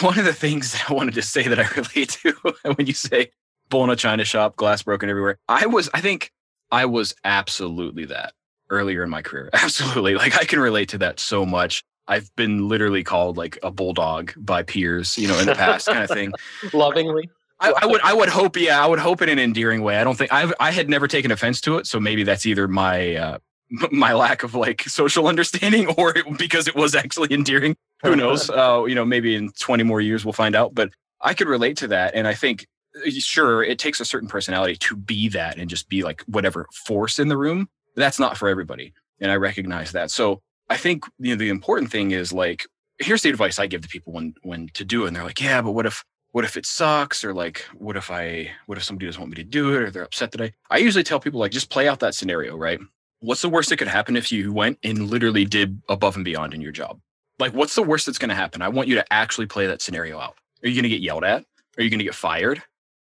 [0.00, 2.34] one of the things that I wanted to say that I relate to
[2.74, 3.30] when you say
[3.68, 5.38] bull in a china shop, glass broken everywhere.
[5.48, 6.30] I was, I think,
[6.70, 8.32] I was absolutely that
[8.70, 9.50] earlier in my career.
[9.54, 11.84] Absolutely, like I can relate to that so much.
[12.06, 16.02] I've been literally called like a bulldog by peers, you know, in the past kind
[16.02, 16.32] of thing.
[16.72, 17.30] Lovingly.
[17.60, 19.96] I, I, would I would hope yeah I would hope in an endearing way.
[19.96, 22.68] I don't think I I had never taken offense to it, so maybe that's either
[22.68, 23.38] my uh,
[23.90, 27.76] my lack of like social understanding or it, because it was actually endearing.
[28.02, 28.50] Who knows?
[28.50, 30.74] Uh, you know, maybe in 20 more years we'll find out.
[30.74, 30.90] But
[31.22, 32.66] I could relate to that, and I think
[33.10, 37.18] sure it takes a certain personality to be that and just be like whatever force
[37.18, 37.68] in the room.
[37.96, 40.10] That's not for everybody, and I recognize that.
[40.10, 42.66] So I think you know the important thing is like
[42.98, 45.08] here's the advice I give to people when when to do it.
[45.08, 47.24] And they're like, yeah, but what if what if it sucks?
[47.24, 49.90] Or like, what if I what if somebody doesn't want me to do it or
[49.90, 52.80] they're upset that I I usually tell people like just play out that scenario, right?
[53.20, 56.52] What's the worst that could happen if you went and literally did above and beyond
[56.52, 57.00] in your job?
[57.38, 58.62] Like, what's the worst that's gonna happen?
[58.62, 60.36] I want you to actually play that scenario out.
[60.62, 61.44] Are you gonna get yelled at?
[61.76, 62.62] Are you gonna get fired?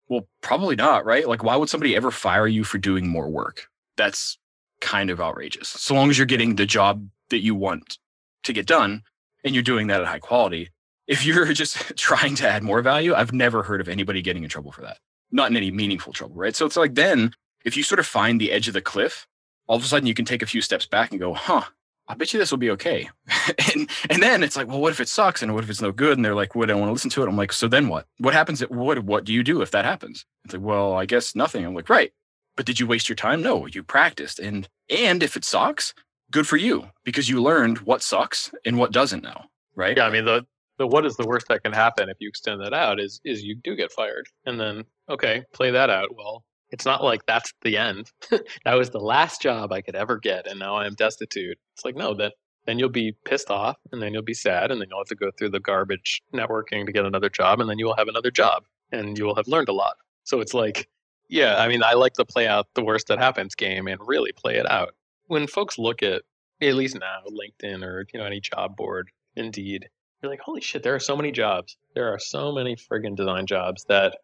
[0.08, 1.28] Well, probably not, right?
[1.28, 3.68] Like, why would somebody ever fire you for doing more work?
[3.96, 4.38] That's
[4.80, 5.68] kind of outrageous.
[5.68, 7.98] So long as you're getting the job that you want
[8.44, 9.02] to get done
[9.44, 10.70] and you're doing that at high quality.
[11.06, 14.50] If you're just trying to add more value, I've never heard of anybody getting in
[14.50, 14.98] trouble for that.
[15.32, 16.54] Not in any meaningful trouble, right?
[16.54, 17.32] So it's like then
[17.64, 19.26] if you sort of find the edge of the cliff,
[19.66, 21.64] all of a sudden you can take a few steps back and go, huh,
[22.08, 23.08] I bet you this will be okay.
[23.74, 25.92] and and then it's like, well, what if it sucks and what if it's no
[25.92, 26.16] good?
[26.16, 27.28] And they're like, well, I want to listen to it.
[27.28, 28.06] I'm like, so then what?
[28.18, 28.62] What happens?
[28.62, 30.24] At, what what do you do if that happens?
[30.44, 31.64] It's like, well, I guess nothing.
[31.64, 32.12] I'm like, right.
[32.56, 33.42] But did you waste your time?
[33.42, 34.38] No, you practiced.
[34.38, 35.94] And and if it sucks,
[36.30, 39.96] good for you because you learned what sucks and what doesn't now, right?
[39.96, 40.46] Yeah, I mean the
[40.78, 43.42] the what is the worst that can happen if you extend that out is is
[43.42, 46.14] you do get fired, and then okay, play that out.
[46.14, 46.44] Well,
[46.76, 48.10] it's not like that's the end.
[48.64, 51.58] that was the last job I could ever get, and now I am destitute.
[51.74, 52.32] It's like no, then
[52.66, 55.14] then you'll be pissed off, and then you'll be sad, and then you'll have to
[55.14, 58.30] go through the garbage networking to get another job, and then you will have another
[58.30, 59.96] job, and you will have learned a lot.
[60.24, 60.86] So it's like,
[61.30, 64.32] yeah, I mean, I like to play out the worst that happens game and really
[64.32, 64.94] play it out
[65.28, 66.22] when folks look at
[66.60, 69.88] at least now LinkedIn or you know any job board, Indeed,
[70.22, 71.76] you're like, holy shit, there are so many jobs.
[71.94, 74.18] There are so many friggin' design jobs that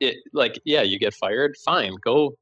[0.00, 2.34] it like yeah, you get fired, fine, go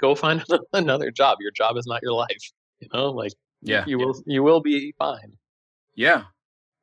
[0.00, 1.38] go find another job.
[1.40, 2.52] Your job is not your life.
[2.80, 3.32] You know, like
[3.62, 5.32] yeah, you will you will be fine.
[5.94, 6.24] Yeah,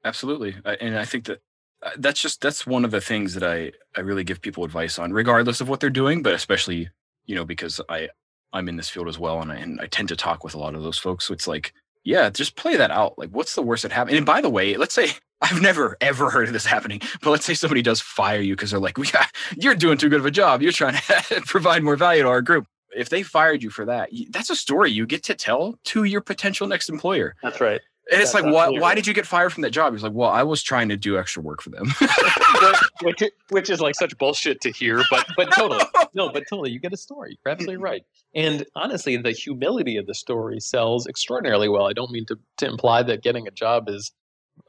[0.04, 0.56] absolutely.
[0.66, 1.42] And I think that
[1.82, 4.98] uh, that's just that's one of the things that I I really give people advice
[5.00, 6.90] on, regardless of what they're doing, but especially
[7.26, 8.10] you know because I
[8.54, 10.60] I'm in this field as well, and I and I tend to talk with a
[10.60, 11.28] lot of those folks.
[11.28, 11.74] So it's like,
[12.04, 13.18] yeah, just play that out.
[13.18, 15.10] Like, what's the worst that happened And by the way, let's say
[15.42, 18.72] I've never ever heard of this happening, but let's say somebody does fire you because
[18.72, 19.26] they're like, yeah,
[19.58, 20.62] you're doing too good of a job.
[20.62, 22.68] You're trying to provide more value to our group.
[22.96, 26.22] If they fired you for that, that's a story you get to tell to your
[26.22, 27.36] potential next employer.
[27.44, 27.82] That's right.
[28.12, 29.94] And it's like, why, why did you get fired from that job?
[29.94, 31.94] He's like, well, I was trying to do extra work for them.
[33.04, 35.84] which, which is like such bullshit to hear, but but totally,
[36.16, 37.38] no, but totally, you get a story.
[37.46, 38.02] You're absolutely right.
[38.34, 41.88] And honestly, the humility of the story sells extraordinarily well.
[41.88, 44.12] I don't mean to, to imply that getting a job is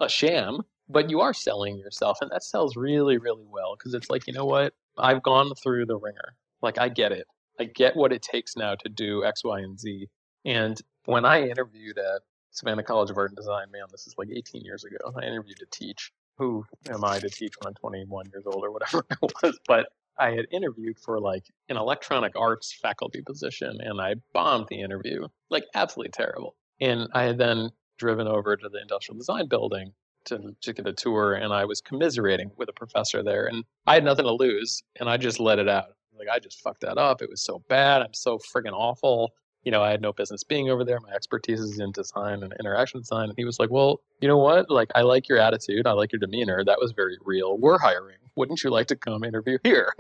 [0.01, 4.11] a sham, but you are selling yourself, and that sells really, really well because it's
[4.11, 4.75] like, you know what?
[4.99, 6.35] I've gone through the ringer.
[6.63, 7.27] Like, I get it.
[7.59, 10.09] I get what it takes now to do X, Y, and Z.
[10.45, 12.23] And when I interviewed at
[12.53, 13.71] Savannah College of Art and Design.
[13.71, 14.97] Man, this is like 18 years ago.
[15.17, 16.13] I interviewed to teach.
[16.39, 19.59] Who am I to teach when I'm 21 years old or whatever it was?
[19.67, 19.89] But
[20.19, 25.29] I had interviewed for like an electronic arts faculty position and I bombed the interview,
[25.51, 26.57] like absolutely terrible.
[26.81, 27.71] And I had then
[28.01, 29.93] driven over to the industrial design building
[30.25, 33.95] to, to get a tour and I was commiserating with a professor there and I
[33.95, 35.95] had nothing to lose and I just let it out.
[36.19, 37.23] Like I just fucked that up.
[37.23, 38.03] It was so bad.
[38.03, 39.33] I'm so friggin' awful
[39.65, 40.99] you know, I had no business being over there.
[41.01, 43.29] My expertise is in design and interaction design.
[43.29, 44.71] And he was like, well, you know what?
[44.71, 45.87] Like, I like your attitude.
[45.87, 46.65] I like your demeanor.
[46.65, 47.59] That was very real.
[47.59, 48.17] We're hiring.
[48.37, 49.93] Wouldn't you like to come interview here?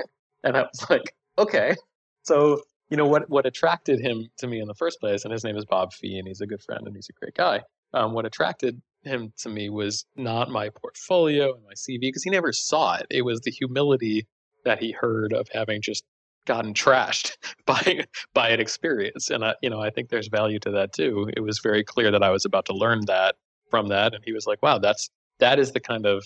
[0.44, 1.74] And I was like, okay.
[2.22, 5.44] So, you know, what, what attracted him to me in the first place, and his
[5.44, 7.60] name is Bob Fee, and he's a good friend and he's a great guy.
[7.92, 12.30] Um, what attracted him to me was not my portfolio and my CV, because he
[12.30, 13.06] never saw it.
[13.10, 14.26] It was the humility
[14.64, 16.04] that he heard of having just
[16.46, 17.36] gotten trashed
[17.66, 19.30] by by an experience.
[19.30, 21.30] And I, you know i think there's value to that too.
[21.36, 23.36] It was very clear that i was about to learn that
[23.70, 26.24] from that and he was like wow that's that is the kind of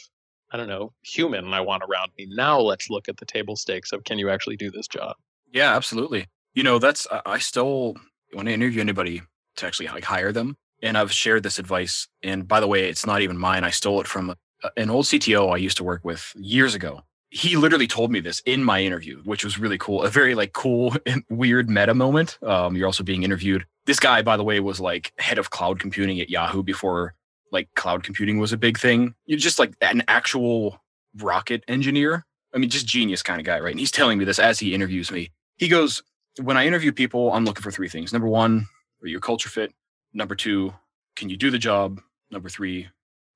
[0.51, 2.27] i don't know human i want around me.
[2.31, 5.17] Now let's look at the table stakes of can you actually do this job?
[5.53, 6.27] Yeah absolutely.
[6.55, 7.95] You know that's i still
[8.33, 9.23] when i interview anybody
[9.57, 13.07] to actually like hire them and i've shared this advice and by the way it's
[13.07, 14.35] not even mine i stole it from
[14.77, 17.03] an old cto i used to work with years ago
[17.35, 20.05] he literally told me this in my interview, which was really cool.
[20.05, 22.39] A very like cool and weird meta moment.
[22.45, 23.67] Um, you're also being interviewed.
[23.87, 27.15] This guy, by the way, was like head of cloud computing at Yahoo before
[27.51, 29.15] like cloud computing was a big thing.
[29.27, 30.81] You're just like an actual
[31.19, 32.25] rocket engineer.
[32.55, 33.73] I mean, just genius kind of guy, right?
[33.73, 35.33] And he's telling me this as he interviews me.
[35.57, 36.03] He goes,
[36.41, 38.13] When I interview people, I'm looking for three things.
[38.13, 38.67] Number one,
[39.03, 39.73] are you a culture fit?
[40.15, 40.73] Number two,
[41.17, 42.01] can you do the job?
[42.31, 42.89] Number three,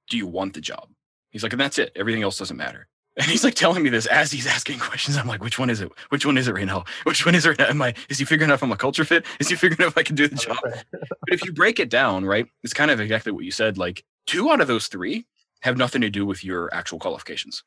[0.09, 0.89] do you want the job?
[1.31, 1.93] He's like, and that's it.
[1.95, 2.89] Everything else doesn't matter.
[3.20, 5.16] And he's like telling me this as he's asking questions.
[5.16, 5.91] I'm like, which one is it?
[6.11, 6.85] Which one is it right now?
[7.03, 7.49] Which one is it?
[7.49, 7.66] Right now?
[7.66, 9.26] Am I, is he figuring out if I'm a culture fit?
[9.41, 10.59] Is he figuring out if I can do the job?
[10.62, 10.85] but
[11.26, 13.76] if you break it down, right, it's kind of exactly what you said.
[13.76, 15.26] Like two out of those three
[15.62, 17.64] have nothing to do with your actual qualifications.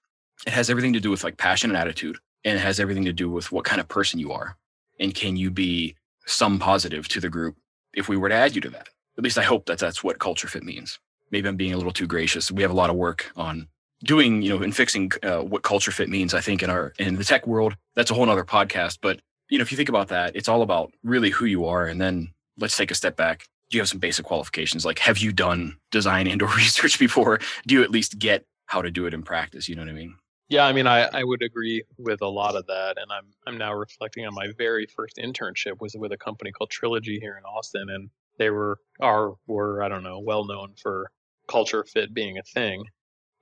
[0.48, 2.18] It has everything to do with like passion and attitude.
[2.46, 4.56] And it has everything to do with what kind of person you are.
[5.02, 5.98] And can you be
[6.28, 7.58] some positive to the group
[7.94, 8.88] if we were to add you to that?
[9.18, 11.00] At least I hope that that's what culture fit means.
[11.32, 12.52] Maybe I'm being a little too gracious.
[12.52, 13.68] We have a lot of work on
[14.04, 17.16] doing, you know, and fixing uh, what culture fit means, I think in our in
[17.16, 19.00] the tech world, that's a whole other podcast.
[19.02, 21.86] But you know, if you think about that, it's all about really who you are.
[21.86, 23.46] And then let's take a step back.
[23.70, 24.86] Do you have some basic qualifications?
[24.86, 27.40] Like, have you done design and or research before?
[27.68, 29.68] Do you at least get how to do it in practice?
[29.70, 30.16] You know what I mean?
[30.50, 33.58] Yeah, I mean, I, I would agree with a lot of that, and I'm I'm
[33.58, 37.46] now reflecting on my very first internship was with a company called Trilogy here in
[37.46, 38.10] Austin, and
[38.42, 41.12] they were are were I don't know well known for
[41.48, 42.86] culture fit being a thing,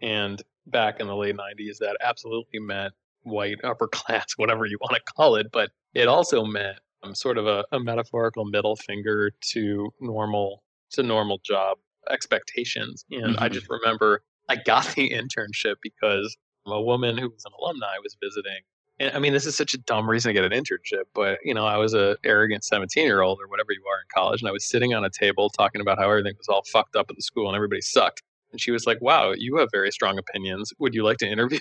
[0.02, 2.94] and back in the late 90s, that absolutely meant
[3.24, 5.48] white upper class, whatever you want to call it.
[5.52, 11.02] But it also meant um, sort of a, a metaphorical middle finger to normal to
[11.02, 11.78] normal job
[12.10, 13.06] expectations.
[13.10, 13.44] And mm-hmm.
[13.44, 16.36] I just remember I got the internship because
[16.68, 18.62] a woman who was an alumni was visiting.
[19.00, 21.54] And I mean, this is such a dumb reason to get an internship, but you
[21.54, 24.50] know, I was a arrogant 17 year old or whatever you are in college, and
[24.50, 27.16] I was sitting on a table talking about how everything was all fucked up at
[27.16, 28.22] the school and everybody sucked.
[28.52, 30.74] And she was like, wow, you have very strong opinions.
[30.80, 31.60] Would you like to interview?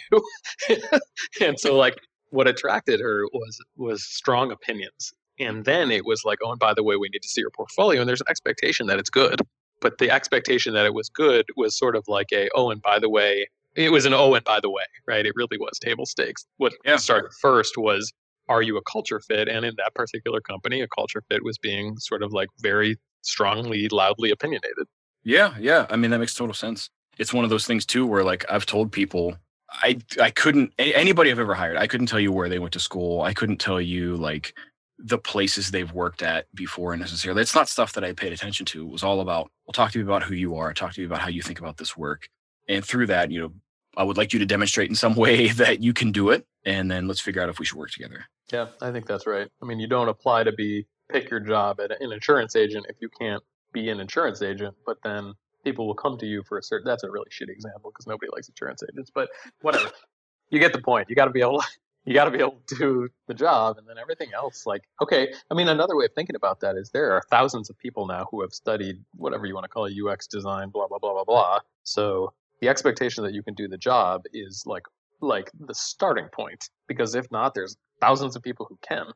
[1.41, 1.97] and so like
[2.31, 5.13] what attracted her was was strong opinions.
[5.41, 7.51] And then it was like, oh, and by the way, we need to see your
[7.51, 8.01] portfolio.
[8.01, 9.41] And there's an expectation that it's good.
[9.81, 12.99] But the expectation that it was good was sort of like a, oh, and by
[12.99, 13.47] the way,
[13.79, 15.25] it was an and by the way, right?
[15.25, 16.45] It really was table stakes.
[16.57, 16.97] What yeah.
[16.97, 18.13] started first was,
[18.49, 19.49] are you a culture fit?
[19.49, 23.89] And in that particular company, a culture fit was being sort of like very strongly,
[23.89, 24.87] loudly opinionated.
[25.23, 25.87] Yeah, yeah.
[25.91, 26.91] I mean, that makes total sense.
[27.19, 29.37] It's one of those things too, where like I've told people,
[29.71, 32.81] I I couldn't anybody I've ever hired, I couldn't tell you where they went to
[32.81, 33.23] school.
[33.23, 34.55] I couldn't tell you like
[34.99, 37.43] the places they've worked at before necessarily.
[37.43, 38.83] It's not stuff that I paid attention to.
[38.83, 41.07] It was all about, well, talk to me about who you are, talk to me
[41.07, 42.29] about how you think about this work.
[42.69, 43.53] And through that, you know,
[43.99, 46.47] I would like you to demonstrate in some way that you can do it.
[46.65, 48.25] And then let's figure out if we should work together.
[48.53, 49.49] Yeah, I think that's right.
[49.61, 52.97] I mean, you don't apply to be pick your job at an insurance agent if
[53.01, 53.43] you can't
[53.73, 55.35] be an insurance agent, but then
[55.65, 58.31] people will come to you for a certain that's a really shitty example because nobody
[58.33, 59.29] likes insurance agents, but
[59.61, 59.91] whatever.
[60.51, 61.09] you get the point.
[61.09, 61.67] You got to be able to
[62.05, 65.31] you got to be able to do the job and then everything else like okay
[65.51, 68.27] i mean another way of thinking about that is there are thousands of people now
[68.31, 71.25] who have studied whatever you want to call it ux design blah blah blah blah
[71.25, 74.85] blah so the expectation that you can do the job is like
[75.21, 79.07] like the starting point because if not there's thousands of people who can.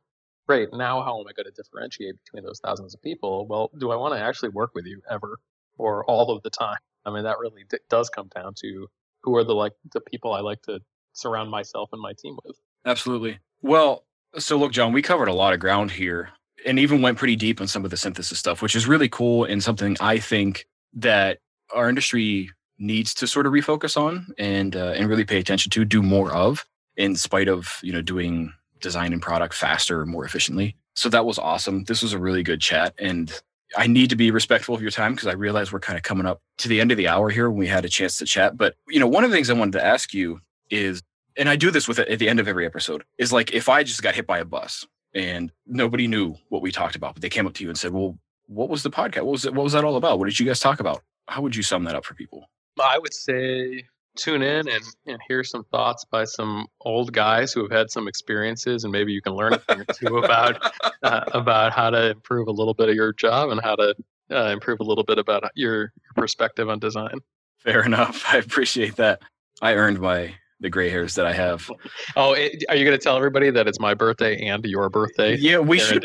[0.48, 3.46] Great now how am i going to differentiate between those thousands of people?
[3.46, 5.38] Well do i want to actually work with you ever
[5.78, 6.78] or all of the time?
[7.04, 8.86] I mean that really d- does come down to
[9.22, 10.80] who are the like the people i like to
[11.12, 12.56] surround myself and my team with.
[12.84, 13.38] Absolutely.
[13.60, 14.04] Well,
[14.38, 16.30] so look, Jon, we covered a lot of ground here
[16.64, 19.44] and even went pretty deep on some of the synthesis stuff, which is really cool
[19.44, 21.38] and something I think that
[21.74, 22.50] our industry
[22.82, 26.32] needs to sort of refocus on and uh, and really pay attention to, do more
[26.32, 26.66] of,
[26.96, 30.76] in spite of you know doing design and product faster, more efficiently.
[30.94, 31.84] So that was awesome.
[31.84, 33.32] This was a really good chat, and
[33.76, 36.26] I need to be respectful of your time because I realize we're kind of coming
[36.26, 38.56] up to the end of the hour here when we had a chance to chat.
[38.56, 41.02] But you know, one of the things I wanted to ask you is
[41.36, 43.68] and I do this with it at the end of every episode, is like if
[43.68, 47.22] I just got hit by a bus and nobody knew what we talked about, but
[47.22, 49.22] they came up to you and said, Well, what was the podcast?
[49.22, 49.54] What was it?
[49.54, 50.18] What was that all about?
[50.18, 51.02] What did you guys talk about?
[51.28, 52.48] How would you sum that up for people?
[52.80, 53.84] I would say
[54.16, 58.08] tune in and, and hear some thoughts by some old guys who have had some
[58.08, 60.62] experiences and maybe you can learn a thing or two about
[61.02, 63.94] uh, about how to improve a little bit of your job and how to
[64.30, 67.20] uh, improve a little bit about your, your perspective on design.
[67.58, 68.24] Fair enough.
[68.32, 69.22] I appreciate that.
[69.60, 71.70] I earned my the gray hairs that I have.
[72.16, 75.36] Oh, it, are you going to tell everybody that it's my birthday and your birthday?
[75.36, 76.04] Yeah, we should.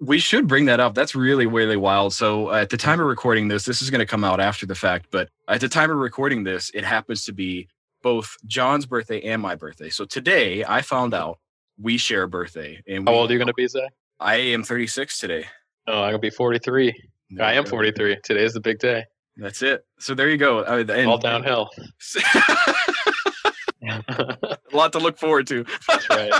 [0.00, 0.94] We should bring that up.
[0.94, 2.12] That's really really wild.
[2.12, 4.66] So uh, at the time of recording this, this is going to come out after
[4.66, 7.68] the fact, but at the time of recording this, it happens to be
[8.02, 9.88] both Jon's birthday and my birthday.
[9.88, 11.38] So today, I found out
[11.80, 12.82] we share a birthday.
[12.86, 13.90] And how old are you going to be, Zach?
[14.20, 15.44] I am 36 today.
[15.86, 16.94] Oh, I'm going to be 43.
[17.30, 18.18] No, I am 43.
[18.22, 19.04] Today is the big day.
[19.36, 19.84] That's it.
[19.98, 20.60] So there you go.
[20.60, 21.68] Uh, and, All downhill.
[24.08, 25.64] a lot to look forward to.
[25.88, 26.32] That's right.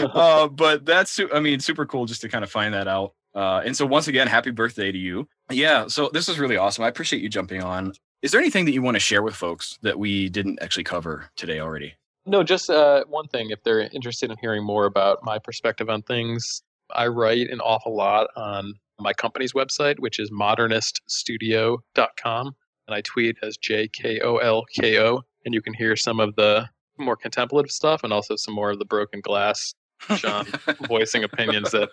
[0.00, 3.14] uh, but that's, I mean, super cool just to kind of find that out.
[3.34, 5.28] Uh, and so once again, happy birthday to you.
[5.50, 5.88] Yeah.
[5.88, 6.84] So this is really awesome.
[6.84, 7.92] I appreciate you jumping on.
[8.22, 11.28] Is there anything that you want to share with folks that we didn't actually cover
[11.36, 11.94] today already?
[12.26, 13.50] No, just uh, one thing.
[13.50, 16.62] If they're interested in hearing more about my perspective on things,
[16.94, 22.56] I write an awful lot on my company's website, which is moderniststudio.com.
[22.86, 26.20] And I tweet as J K O L K O and you can hear some
[26.20, 26.68] of the
[26.98, 29.74] more contemplative stuff and also some more of the broken glass
[30.16, 30.46] Jon
[30.88, 31.90] voicing opinions that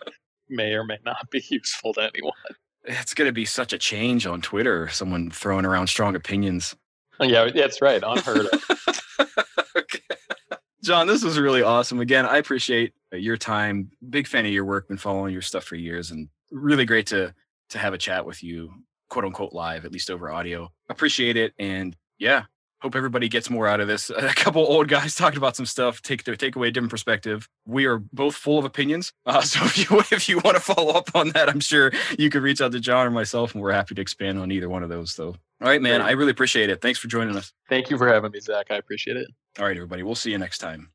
[0.50, 2.34] may or may not be useful to anyone.
[2.84, 4.90] It's going to be such a change on Twitter.
[4.90, 6.76] Someone throwing around strong opinions.
[7.20, 8.02] Oh, yeah, that's right.
[8.06, 9.28] Unheard of.
[9.76, 10.00] okay.
[10.84, 12.00] Jon, this was really awesome.
[12.00, 13.92] Again, I appreciate uh, your time.
[14.10, 14.88] Big fan of your work.
[14.88, 17.34] Been following your stuff for years, and really great to
[17.70, 18.74] to have a chat with you,
[19.10, 20.72] quote unquote, live, at least over audio.
[20.90, 22.46] Appreciate it, and yeah,
[22.82, 24.10] hope everybody gets more out of this.
[24.18, 27.48] A couple old guys talked about some stuff, take take away a different perspective.
[27.66, 30.94] We are both full of opinions, uh, so if you if you want to follow
[30.94, 33.72] up on that, I'm sure you could reach out to Jon or myself, and we're
[33.72, 35.14] happy to expand on either one of those.
[35.14, 36.02] So, all right, man.
[36.02, 36.82] I really appreciate it.
[36.82, 37.54] Thanks for joining us.
[37.70, 38.68] Thank you for having me, Zach.
[38.70, 39.28] I appreciate it.
[39.60, 40.90] All right, everybody, we'll see you next time.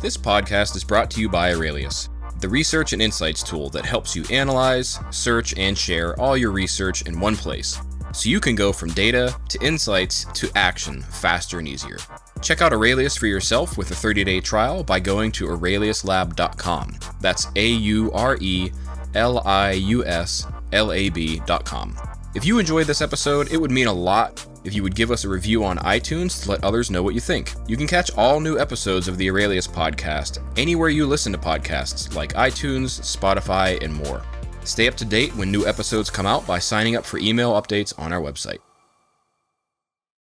[0.00, 2.08] This podcast is brought to you by Aurelius,
[2.40, 7.02] the research and insights tool that helps you analyze, search, and share all your research
[7.02, 7.78] in one place
[8.12, 11.98] so you can go from data to insights to action faster and easier.
[12.42, 16.98] Check out Aurelius for yourself with a 30 day trial by going to aureliuslab.com.
[17.20, 18.72] That's A U R E
[19.14, 21.96] L I U S L A B.com.
[22.34, 25.24] If you enjoyed this episode, it would mean a lot if you would give us
[25.24, 27.54] a review on iTunes to let others know what you think.
[27.66, 32.14] You can catch all new episodes of the Aurelius podcast anywhere you listen to podcasts
[32.14, 34.22] like iTunes, Spotify, and more.
[34.64, 37.98] Stay up to date when new episodes come out by signing up for email updates
[37.98, 38.58] on our website.